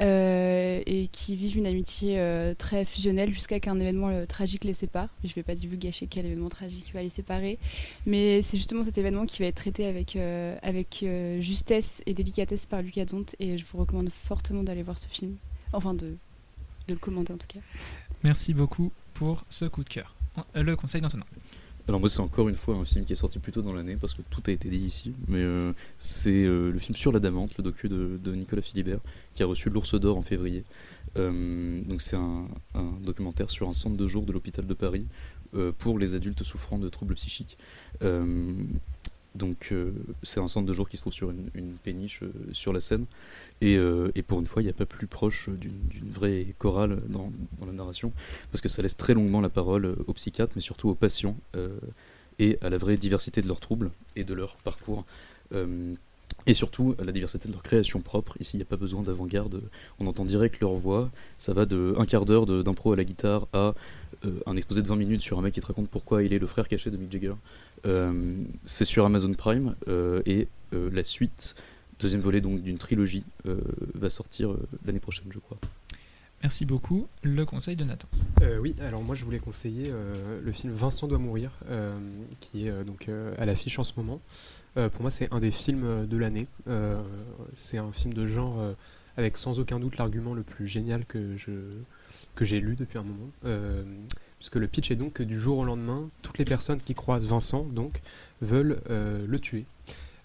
et 0.00 1.08
qui 1.12 1.36
vivent 1.36 1.56
une 1.56 1.68
amitié 1.68 2.20
très 2.58 2.84
fusionnelle 2.84 3.32
jusqu'à 3.32 3.60
qu'un 3.60 3.78
événement 3.78 4.26
tragique 4.26 4.64
les 4.64 4.74
sépare. 4.74 5.08
Je 5.22 5.28
ne 5.28 5.34
vais 5.34 5.44
pas 5.44 5.54
divulgacher 5.54 6.08
quel 6.08 6.26
événement 6.26 6.48
tragique 6.48 6.90
va 6.92 7.00
les 7.00 7.10
séparer, 7.10 7.58
mais 8.04 8.42
c'est 8.42 8.56
justement 8.56 8.82
cet 8.82 8.98
événement 8.98 9.24
qui 9.24 9.40
va 9.40 9.46
être 9.46 9.54
traité 9.54 9.86
avec, 9.86 10.18
avec 10.62 11.04
justesse 11.38 12.02
et 12.06 12.14
délicatesse 12.14 12.66
par 12.66 12.82
Lucas 12.82 13.04
Donte 13.04 13.36
et 13.38 13.56
je 13.56 13.64
vous 13.64 13.78
recommande 13.78 14.10
fortement 14.10 14.64
d'aller 14.64 14.82
voir 14.82 14.98
ce 14.98 15.06
film, 15.06 15.36
enfin 15.72 15.94
de, 15.94 16.16
de 16.88 16.94
le 16.94 16.98
commenter 16.98 17.32
en 17.32 17.38
tout 17.38 17.46
cas. 17.46 17.60
Merci 18.22 18.54
beaucoup 18.54 18.92
pour 19.14 19.44
ce 19.50 19.64
coup 19.64 19.84
de 19.84 19.88
cœur. 19.88 20.14
Euh, 20.56 20.62
le 20.62 20.76
conseil 20.76 21.00
d'Antonin. 21.00 21.24
Alors 21.86 22.00
moi 22.00 22.08
c'est 22.08 22.20
encore 22.20 22.48
une 22.48 22.54
fois 22.54 22.76
un 22.76 22.84
film 22.84 23.04
qui 23.04 23.12
est 23.12 23.16
sorti 23.16 23.38
plus 23.38 23.52
tôt 23.52 23.60
dans 23.60 23.74
l'année 23.74 23.96
parce 23.96 24.14
que 24.14 24.22
tout 24.30 24.42
a 24.46 24.50
été 24.50 24.70
dit 24.70 24.78
ici, 24.78 25.14
mais 25.28 25.40
euh, 25.40 25.72
c'est 25.98 26.44
euh, 26.44 26.72
le 26.72 26.78
film 26.78 26.96
sur 26.96 27.12
la 27.12 27.18
Damante, 27.18 27.58
le 27.58 27.64
docu 27.64 27.88
de, 27.88 28.34
Nicolas 28.34 28.62
Philibert, 28.62 29.00
qui 29.34 29.42
a 29.42 29.46
reçu 29.46 29.68
l'Ours 29.68 29.94
d'Or 30.00 30.16
en 30.16 30.22
février. 30.22 30.64
donc 31.14 32.00
c'est 32.00 32.16
un, 32.16 32.48
documentaire 33.02 33.50
sur 33.50 33.68
un 33.68 33.74
centre 33.74 33.96
de 33.96 34.06
jour 34.06 34.24
de 34.24 34.32
l'hôpital 34.32 34.66
de 34.66 34.74
Paris 34.74 35.06
pour 35.78 35.98
les 35.98 36.14
adultes 36.14 36.42
souffrant 36.42 36.78
de 36.78 36.88
troubles 36.88 37.14
psychiques. 37.14 37.58
Donc 39.34 39.70
euh, 39.72 39.90
c'est 40.22 40.38
un 40.38 40.48
centre 40.48 40.66
de 40.66 40.72
jour 40.72 40.88
qui 40.88 40.96
se 40.96 41.02
trouve 41.02 41.12
sur 41.12 41.30
une, 41.30 41.76
péniche 41.82 42.22
euh, 42.22 42.30
sur 42.52 42.72
la 42.72 42.80
Seine. 42.80 43.06
Euh, 43.62 44.12
et, 44.14 44.22
pour 44.22 44.40
une 44.40 44.46
fois, 44.46 44.62
il 44.62 44.66
n'y 44.66 44.70
a 44.70 44.74
pas 44.74 44.86
plus 44.86 45.06
proche 45.06 45.48
d'une 45.48 46.10
vraie 46.10 46.46
chorale 46.58 47.00
dans, 47.08 47.32
la 47.66 47.72
narration, 47.72 48.12
parce 48.52 48.60
que 48.60 48.68
ça 48.68 48.82
laisse 48.82 48.96
très 48.96 49.14
longuement 49.14 49.40
la 49.40 49.48
parole 49.48 49.96
aux 50.06 50.12
psychiatres, 50.12 50.52
mais 50.54 50.60
surtout 50.60 50.90
aux 50.90 50.94
patients, 50.94 51.36
et 52.38 52.58
à 52.60 52.68
la 52.68 52.78
vraie 52.78 52.96
diversité 52.96 53.40
de 53.40 53.48
leurs 53.48 53.60
troubles 53.60 53.90
et 54.16 54.24
de 54.24 54.34
leur 54.34 54.56
parcours. 54.56 55.04
et 56.46 56.54
surtout 56.54 56.94
à 56.98 57.04
la 57.04 57.12
diversité 57.12 57.48
de 57.48 57.54
leur 57.54 57.62
création 57.62 58.00
propre. 58.00 58.36
Ici, 58.40 58.56
il 58.56 58.58
n'y 58.58 58.64
a 58.64 58.66
pas 58.66 58.76
besoin 58.76 59.02
d'avant-garde. 59.02 59.62
On 59.98 60.06
entend 60.06 60.26
direct 60.26 60.60
leur 60.60 60.74
voix. 60.74 61.10
Ça 61.38 61.54
va 61.54 61.64
de 61.64 61.94
un 61.96 62.04
quart 62.04 62.26
d'heure 62.26 62.44
d'impro 62.44 62.92
à 62.92 62.96
la 62.96 63.04
guitare 63.04 63.48
à 63.54 63.74
un 64.46 64.56
exposé 64.56 64.82
de 64.82 64.88
20 64.88 64.96
minutes 64.96 65.20
sur 65.22 65.38
un 65.38 65.42
mec 65.42 65.54
qui 65.54 65.60
te 65.60 65.66
raconte 65.66 65.88
pourquoi 65.88 66.22
il 66.22 66.32
est 66.32 66.38
le 66.38 66.46
frère 66.46 66.68
caché 66.68 66.90
de 66.90 66.96
Mick 66.96 67.12
Jagger. 67.12 67.34
Euh, 67.86 68.12
c'est 68.64 68.84
sur 68.84 69.04
Amazon 69.04 69.32
Prime 69.32 69.74
euh, 69.88 70.22
et 70.26 70.48
euh, 70.72 70.90
la 70.92 71.04
suite, 71.04 71.54
deuxième 72.00 72.20
volet 72.20 72.40
donc 72.40 72.62
d'une 72.62 72.78
trilogie, 72.78 73.24
va 73.94 74.10
sortir 74.10 74.54
l'année 74.84 75.00
prochaine, 75.00 75.26
je 75.30 75.38
crois. 75.38 75.58
Merci 76.42 76.66
beaucoup. 76.66 77.06
Le 77.22 77.46
conseil 77.46 77.76
de 77.76 77.84
Nathan. 77.84 78.08
oui, 78.60 78.74
alors 78.80 79.02
moi 79.02 79.14
je 79.14 79.24
voulais 79.24 79.38
conseiller 79.38 79.90
le 80.42 80.52
film 80.52 80.72
Vincent 80.74 81.08
doit 81.08 81.18
mourir, 81.18 81.52
qui 82.40 82.66
est 82.66 82.84
donc 82.84 83.08
à 83.38 83.46
l'affiche 83.46 83.78
en 83.78 83.84
ce 83.84 83.92
moment. 83.96 84.20
pour 84.74 85.02
moi, 85.02 85.10
c'est 85.10 85.32
un 85.32 85.40
des 85.40 85.50
films 85.50 86.06
de 86.06 86.16
l'année. 86.16 86.46
c'est 87.54 87.78
un 87.78 87.92
film 87.92 88.12
de 88.12 88.26
genre 88.26 88.74
avec 89.16 89.36
sans 89.36 89.60
aucun 89.60 89.78
doute 89.78 89.96
l'argument 89.96 90.34
le 90.34 90.42
plus 90.42 90.66
génial 90.66 91.06
que 91.06 91.36
je 91.36 91.52
que 92.34 92.44
j'ai 92.44 92.60
lu 92.60 92.74
depuis 92.74 92.98
un 92.98 93.04
moment 93.04 93.30
puisque 94.44 94.56
le 94.56 94.66
pitch 94.66 94.90
est 94.90 94.96
donc 94.96 95.14
que 95.14 95.22
du 95.22 95.40
jour 95.40 95.56
au 95.56 95.64
lendemain, 95.64 96.06
toutes 96.20 96.36
les 96.36 96.44
personnes 96.44 96.78
qui 96.78 96.94
croisent 96.94 97.26
Vincent 97.26 97.64
donc 97.64 98.02
veulent 98.42 98.78
euh, 98.90 99.24
le 99.26 99.38
tuer. 99.38 99.64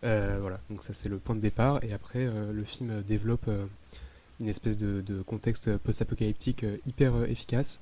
Euh, 0.03 0.39
voilà, 0.41 0.59
donc 0.69 0.83
ça 0.83 0.93
c'est 0.93 1.07
le 1.07 1.19
point 1.19 1.37
de 1.37 1.39
départ, 1.39 1.81
et 1.85 1.93
après 1.93 2.25
euh, 2.25 2.51
le 2.51 2.65
film 2.65 3.01
développe 3.07 3.49
une 4.41 4.49
espèce 4.49 4.77
de, 4.77 5.21
contexte 5.25 5.77
post-apocalyptique 5.77 6.65
hyper 6.85 7.23
efficace. 7.29 7.79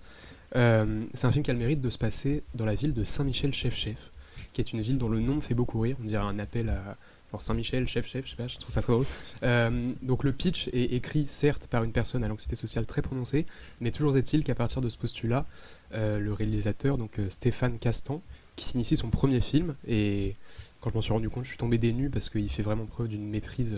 c'est 0.53 1.25
un 1.25 1.31
film 1.31 1.43
qui 1.43 1.49
a 1.49 1.55
le 1.55 1.59
mérite 1.59 1.81
de 1.81 1.89
se 1.89 1.97
passer 1.97 2.43
dans 2.53 2.65
la 2.65 2.75
ville 2.75 2.93
de 2.93 3.03
Saint-Michel-Chef-Chef, 3.03 4.11
qui 4.53 4.61
est 4.61 4.73
une 4.73 4.81
ville 4.81 4.99
dont 4.99 5.09
le 5.09 5.19
nom 5.19 5.37
me 5.37 5.41
fait 5.41 5.55
beaucoup 5.55 5.79
rire, 5.79 5.97
on 5.99 6.05
dirait 6.05 6.23
un 6.23 6.37
appel 6.37 6.69
à, 6.69 6.97
alors 7.31 7.41
Saint-Michel, 7.41 7.87
chef, 7.87 8.07
chef, 8.07 8.25
je 8.25 8.31
sais 8.31 8.35
pas, 8.37 8.47
je 8.47 8.57
trouve 8.57 8.69
ça 8.69 8.81
trop 8.81 8.93
drôle. 8.93 9.05
Euh, 9.43 9.91
donc 10.01 10.23
le 10.23 10.31
pitch 10.31 10.69
est 10.69 10.93
écrit 10.93 11.27
certes 11.27 11.67
par 11.67 11.83
une 11.83 11.91
personne 11.91 12.23
à 12.23 12.29
l'anxiété 12.29 12.55
sociale 12.55 12.85
très 12.85 13.01
prononcée, 13.01 13.45
mais 13.81 13.91
toujours 13.91 14.15
est-il 14.15 14.45
qu'à 14.45 14.55
partir 14.55 14.79
de 14.81 14.87
ce 14.87 14.97
postulat, 14.97 15.45
euh, 15.93 16.19
le 16.19 16.31
réalisateur, 16.31 16.97
donc 16.97 17.19
euh, 17.19 17.29
Stéphane 17.29 17.79
Castan, 17.79 18.21
qui 18.55 18.65
s'initie 18.65 18.95
son 18.95 19.09
premier 19.09 19.41
film, 19.41 19.75
et 19.85 20.35
quand 20.79 20.89
je 20.89 20.95
m'en 20.95 21.01
suis 21.01 21.11
rendu 21.11 21.29
compte, 21.29 21.43
je 21.43 21.49
suis 21.49 21.57
tombé 21.57 21.77
des 21.77 21.91
parce 22.09 22.29
qu'il 22.29 22.49
fait 22.49 22.63
vraiment 22.63 22.85
preuve 22.85 23.09
d'une 23.09 23.27
maîtrise 23.27 23.75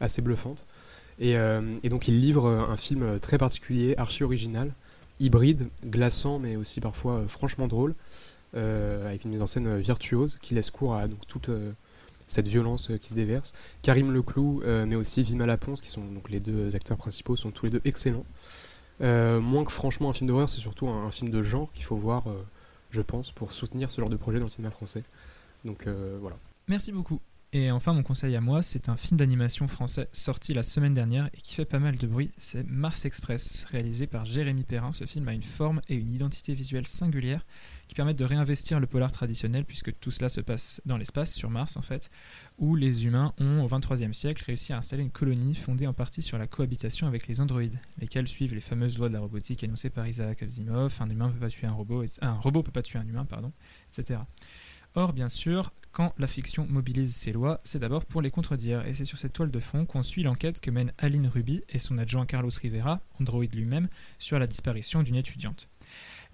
assez 0.00 0.20
bluffante. 0.20 0.66
Et, 1.18 1.36
donc 1.88 2.06
il 2.08 2.20
livre 2.20 2.48
un 2.48 2.76
film 2.76 3.18
très 3.20 3.38
particulier, 3.38 3.94
archi 3.96 4.24
original, 4.24 4.72
hybride, 5.20 5.68
glaçant, 5.84 6.38
mais 6.38 6.56
aussi 6.56 6.80
parfois 6.80 7.24
franchement 7.28 7.66
drôle, 7.66 7.94
avec 8.54 9.24
une 9.24 9.30
mise 9.30 9.42
en 9.42 9.46
scène 9.46 9.78
virtuose 9.78 10.38
qui 10.40 10.54
laisse 10.54 10.70
cours 10.70 10.94
à 10.94 11.06
toute 11.26 11.50
cette 12.26 12.48
violence 12.48 12.90
euh, 12.90 12.98
qui 12.98 13.08
se 13.08 13.14
déverse. 13.14 13.52
Karim 13.82 14.12
Leclou, 14.12 14.62
euh, 14.64 14.86
mais 14.86 14.96
aussi 14.96 15.22
Vima 15.22 15.46
Laponce, 15.46 15.80
qui 15.80 15.88
sont 15.88 16.04
donc 16.04 16.30
les 16.30 16.40
deux 16.40 16.74
acteurs 16.74 16.96
principaux, 16.96 17.36
sont 17.36 17.50
tous 17.50 17.66
les 17.66 17.72
deux 17.72 17.80
excellents. 17.84 18.24
Euh, 19.00 19.40
moins 19.40 19.64
que 19.64 19.72
franchement 19.72 20.10
un 20.10 20.12
film 20.12 20.28
d'horreur, 20.28 20.48
c'est 20.48 20.60
surtout 20.60 20.88
un, 20.88 21.10
film 21.10 21.30
de 21.30 21.42
genre 21.42 21.72
qu'il 21.72 21.84
faut 21.84 21.96
voir, 21.96 22.24
je 22.90 23.02
pense, 23.02 23.32
pour 23.32 23.52
soutenir 23.52 23.90
ce 23.90 24.00
genre 24.00 24.10
de 24.10 24.16
projet 24.16 24.38
dans 24.38 24.44
le 24.44 24.50
cinéma 24.50 24.70
français. 24.70 25.02
Donc 25.64 25.86
voilà. 26.20 26.36
Merci 26.68 26.92
beaucoup. 26.92 27.20
Et 27.52 27.70
enfin, 27.70 27.92
mon 27.92 28.02
conseil 28.02 28.34
à 28.34 28.40
moi, 28.40 28.62
c'est 28.62 28.88
un 28.88 28.96
film 28.96 29.16
d'animation 29.16 29.68
français 29.68 30.08
sorti 30.12 30.54
la 30.54 30.64
semaine 30.64 30.92
dernière 30.92 31.30
et 31.34 31.40
qui 31.40 31.54
fait 31.54 31.64
pas 31.64 31.78
mal 31.78 31.96
de 31.96 32.06
bruit. 32.06 32.30
C'est 32.36 32.66
Mars 32.68 33.04
Express, 33.04 33.64
réalisé 33.70 34.08
par 34.08 34.24
Jérémy 34.24 34.64
Perrin. 34.64 34.90
Ce 34.90 35.06
film 35.06 35.28
a 35.28 35.32
une 35.32 35.44
forme 35.44 35.80
et 35.88 35.94
une 35.94 36.12
identité 36.12 36.52
visuelle 36.52 36.86
singulière 36.86 37.44
qui 37.88 37.94
permettent 37.94 38.18
de 38.18 38.24
réinvestir 38.24 38.80
le 38.80 38.86
polar 38.86 39.12
traditionnel, 39.12 39.64
puisque 39.64 39.98
tout 39.98 40.10
cela 40.10 40.28
se 40.28 40.40
passe 40.40 40.80
dans 40.86 40.96
l'espace, 40.96 41.32
sur 41.32 41.50
Mars 41.50 41.76
en 41.76 41.82
fait, 41.82 42.10
où 42.58 42.76
les 42.76 43.06
humains 43.06 43.32
ont, 43.38 43.64
au 43.64 43.68
XXIIIe 43.68 44.14
siècle, 44.14 44.44
réussi 44.46 44.72
à 44.72 44.78
installer 44.78 45.02
une 45.02 45.10
colonie 45.10 45.54
fondée 45.54 45.86
en 45.86 45.92
partie 45.92 46.22
sur 46.22 46.38
la 46.38 46.46
cohabitation 46.46 47.06
avec 47.06 47.26
les 47.26 47.40
androïdes, 47.40 47.78
lesquels 47.98 48.28
suivent 48.28 48.54
les 48.54 48.60
fameuses 48.60 48.98
lois 48.98 49.08
de 49.08 49.14
la 49.14 49.20
robotique 49.20 49.62
énoncées 49.64 49.90
par 49.90 50.06
Isaac 50.06 50.42
Asimov, 50.42 50.96
un 51.00 51.10
humain 51.10 51.30
peut 51.30 51.40
pas 51.40 51.48
tuer 51.48 51.66
un 51.66 51.72
robot, 51.72 52.04
un 52.20 52.34
robot 52.34 52.62
peut 52.62 52.72
pas 52.72 52.82
tuer 52.82 52.98
un 52.98 53.06
humain, 53.06 53.24
pardon, 53.24 53.52
etc. 53.90 54.20
Or, 54.96 55.12
bien 55.12 55.28
sûr, 55.28 55.72
quand 55.90 56.12
la 56.18 56.26
fiction 56.26 56.66
mobilise 56.68 57.14
ces 57.14 57.32
lois, 57.32 57.60
c'est 57.64 57.80
d'abord 57.80 58.04
pour 58.04 58.22
les 58.22 58.30
contredire, 58.30 58.86
et 58.86 58.94
c'est 58.94 59.04
sur 59.04 59.18
cette 59.18 59.32
toile 59.32 59.50
de 59.50 59.60
fond 59.60 59.86
qu'on 59.86 60.02
suit 60.02 60.22
l'enquête 60.22 60.60
que 60.60 60.70
mène 60.70 60.92
Aline 60.98 61.26
Ruby 61.26 61.62
et 61.68 61.78
son 61.78 61.98
adjoint 61.98 62.26
Carlos 62.26 62.50
Rivera, 62.60 63.00
androïde 63.20 63.54
lui-même, 63.54 63.88
sur 64.18 64.38
la 64.38 64.46
disparition 64.46 65.02
d'une 65.02 65.16
étudiante. 65.16 65.68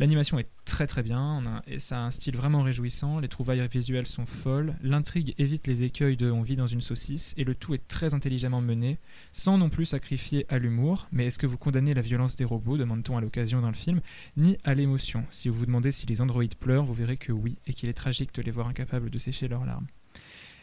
L'animation 0.01 0.39
est 0.39 0.49
très 0.65 0.87
très 0.87 1.03
bien, 1.03 1.63
et 1.67 1.79
ça 1.79 1.99
a 1.99 2.07
un 2.07 2.11
style 2.11 2.35
vraiment 2.35 2.63
réjouissant, 2.63 3.21
les 3.21 3.29
trouvailles 3.29 3.69
visuelles 3.69 4.07
sont 4.07 4.25
folles, 4.25 4.75
l'intrigue 4.81 5.35
évite 5.37 5.67
les 5.67 5.83
écueils 5.83 6.17
de 6.17 6.31
on 6.31 6.41
vit 6.41 6.57
dans 6.57 6.67
une 6.67 6.81
saucisse, 6.81 7.35
et 7.37 7.45
le 7.45 7.55
tout 7.55 7.75
est 7.75 7.87
très 7.87 8.15
intelligemment 8.15 8.63
mené, 8.63 8.99
sans 9.35 9.59
non 9.59 9.69
plus 9.69 9.85
sacrifier 9.85 10.47
à 10.49 10.59
l'humour, 10.59 11.07
mais 11.13 11.27
est-ce 11.27 11.39
que 11.39 11.47
vous 11.47 11.59
condamnez 11.59 11.93
la 11.93 12.01
violence 12.01 12.35
des 12.35 12.47
robots, 12.47 12.79
demande-t-on 12.79 13.19
à 13.19 13.21
l'occasion 13.21 13.61
dans 13.61 13.69
le 13.69 13.75
film, 13.75 14.01
ni 14.39 14.57
à 14.65 14.73
l'émotion? 14.73 15.27
Si 15.31 15.51
vous 15.51 15.59
vous 15.59 15.67
demandez 15.67 15.93
si 15.93 16.07
les 16.07 16.23
androïdes 16.23 16.55
pleurent, 16.55 16.87
vous 16.87 16.95
verrez 16.95 17.19
que 17.19 17.33
oui, 17.33 17.59
et 17.67 17.75
qu'il 17.75 17.91
est 17.91 17.93
tragique 17.93 18.35
de 18.35 18.41
les 18.41 18.51
voir 18.51 18.69
incapables 18.69 19.11
de 19.11 19.19
sécher 19.19 19.49
leurs 19.49 19.67
larmes. 19.67 19.87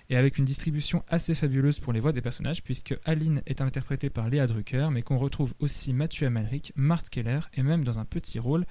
Et 0.10 0.16
avec 0.16 0.40
une 0.40 0.46
distribution 0.46 1.04
assez 1.10 1.36
fabuleuse 1.36 1.80
pour 1.80 1.94
les 1.94 2.00
voix 2.00 2.12
des 2.12 2.22
personnages, 2.22 2.64
puisque 2.64 2.96
Aline 3.06 3.44
est 3.46 3.62
interprétée 3.62 4.10
par 4.10 4.30
Léa 4.30 4.48
Drucker, 4.48 4.88
mais 4.92 5.04
qu'on 5.04 5.20
retrouve 5.20 5.54
aussi 5.60 5.94
Mathieu 5.94 6.26
Amalric, 6.26 6.74
Marthe 6.76 7.12
Keller, 7.12 7.42
et 7.54 7.62
même 7.62 7.84
dans 7.84 8.00
un 8.00 8.06
petit 8.06 8.40
rôle, 8.40 8.66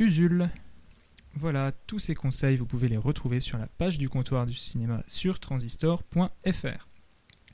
Usul. 0.00 0.48
Voilà, 1.34 1.72
tous 1.86 1.98
ces 1.98 2.14
conseils, 2.14 2.56
vous 2.56 2.64
pouvez 2.64 2.88
les 2.88 2.96
retrouver 2.96 3.38
sur 3.38 3.58
la 3.58 3.66
page 3.66 3.98
du 3.98 4.08
comptoir 4.08 4.46
du 4.46 4.54
cinéma 4.54 5.04
sur 5.06 5.38
transistor.fr. 5.38 6.89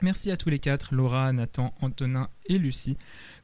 Merci 0.03 0.29
à 0.29 0.37
tous 0.37 0.49
les 0.49 0.59
quatre, 0.59 0.93
Laura, 0.93 1.33
Nathan, 1.33 1.73
Antonin 1.81 2.29
et 2.45 2.59
Lucie, 2.59 2.97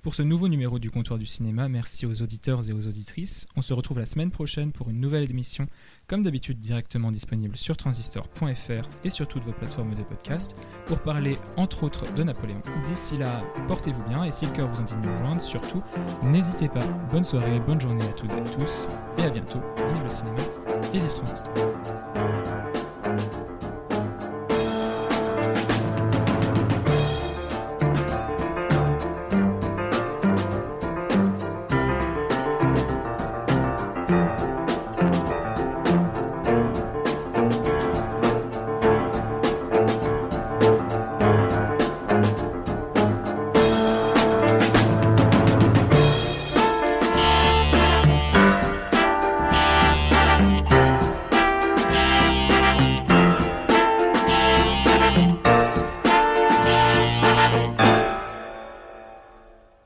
pour 0.04 0.13
ce 0.13 0.22
nouveau 0.22 0.48
numéro 0.48 0.78
du 0.78 0.92
comptoir 0.92 1.18
du 1.18 1.26
cinéma. 1.26 1.68
Merci 1.68 2.06
aux 2.06 2.22
auditeurs 2.22 2.70
et 2.70 2.74
aux 2.74 2.88
auditrices. 2.88 3.48
On 3.56 3.63
se 3.63 3.74
retrouve 3.74 3.98
la 3.98 4.06
semaine 4.06 4.30
prochaine 4.30 4.72
pour 4.72 4.89
une 4.92 5.00
nouvelle 5.00 5.30
émission, 5.30 5.68
comme 6.06 6.22
d'habitude 6.22 6.60
directement 6.60 7.12
disponible 7.12 7.58
sur 7.58 7.76
transistor.fr 7.76 8.88
et 9.04 9.10
sur 9.10 9.28
toutes 9.28 9.44
vos 9.44 9.52
plateformes 9.52 9.96
de 9.96 10.04
podcast, 10.04 10.56
pour 10.86 11.00
parler 11.00 11.39
entre 11.58 11.84
autres 11.84 12.13
de 12.13 12.22
Napoléon. 12.22 12.62
D'ici 12.86 13.18
là, 13.18 13.44
portez-vous 13.68 14.04
bien 14.08 14.24
et 14.24 14.32
si 14.32 14.46
le 14.46 14.52
cœur 14.52 14.70
vous 14.70 14.80
en 14.80 14.84
dit 14.84 14.94
de 14.94 15.08
nous 15.08 15.12
rejoindre, 15.12 15.42
surtout, 15.42 15.82
n'hésitez 16.22 16.68
pas. 16.70 16.86
Bonne 17.10 17.24
soirée, 17.24 17.60
bonne 17.62 17.82
journée 17.82 18.06
à 18.06 18.13
toutes 18.13 18.32
et 18.32 18.34
à 18.34 18.44
tous, 18.44 18.89
et 19.18 19.24
à 19.24 19.30
bientôt. 19.32 19.60
Vive 19.92 20.04
le 20.04 20.10
cinéma 20.10 20.38
et 20.94 21.00
vive 21.00 21.10
Transistor. 21.10 22.12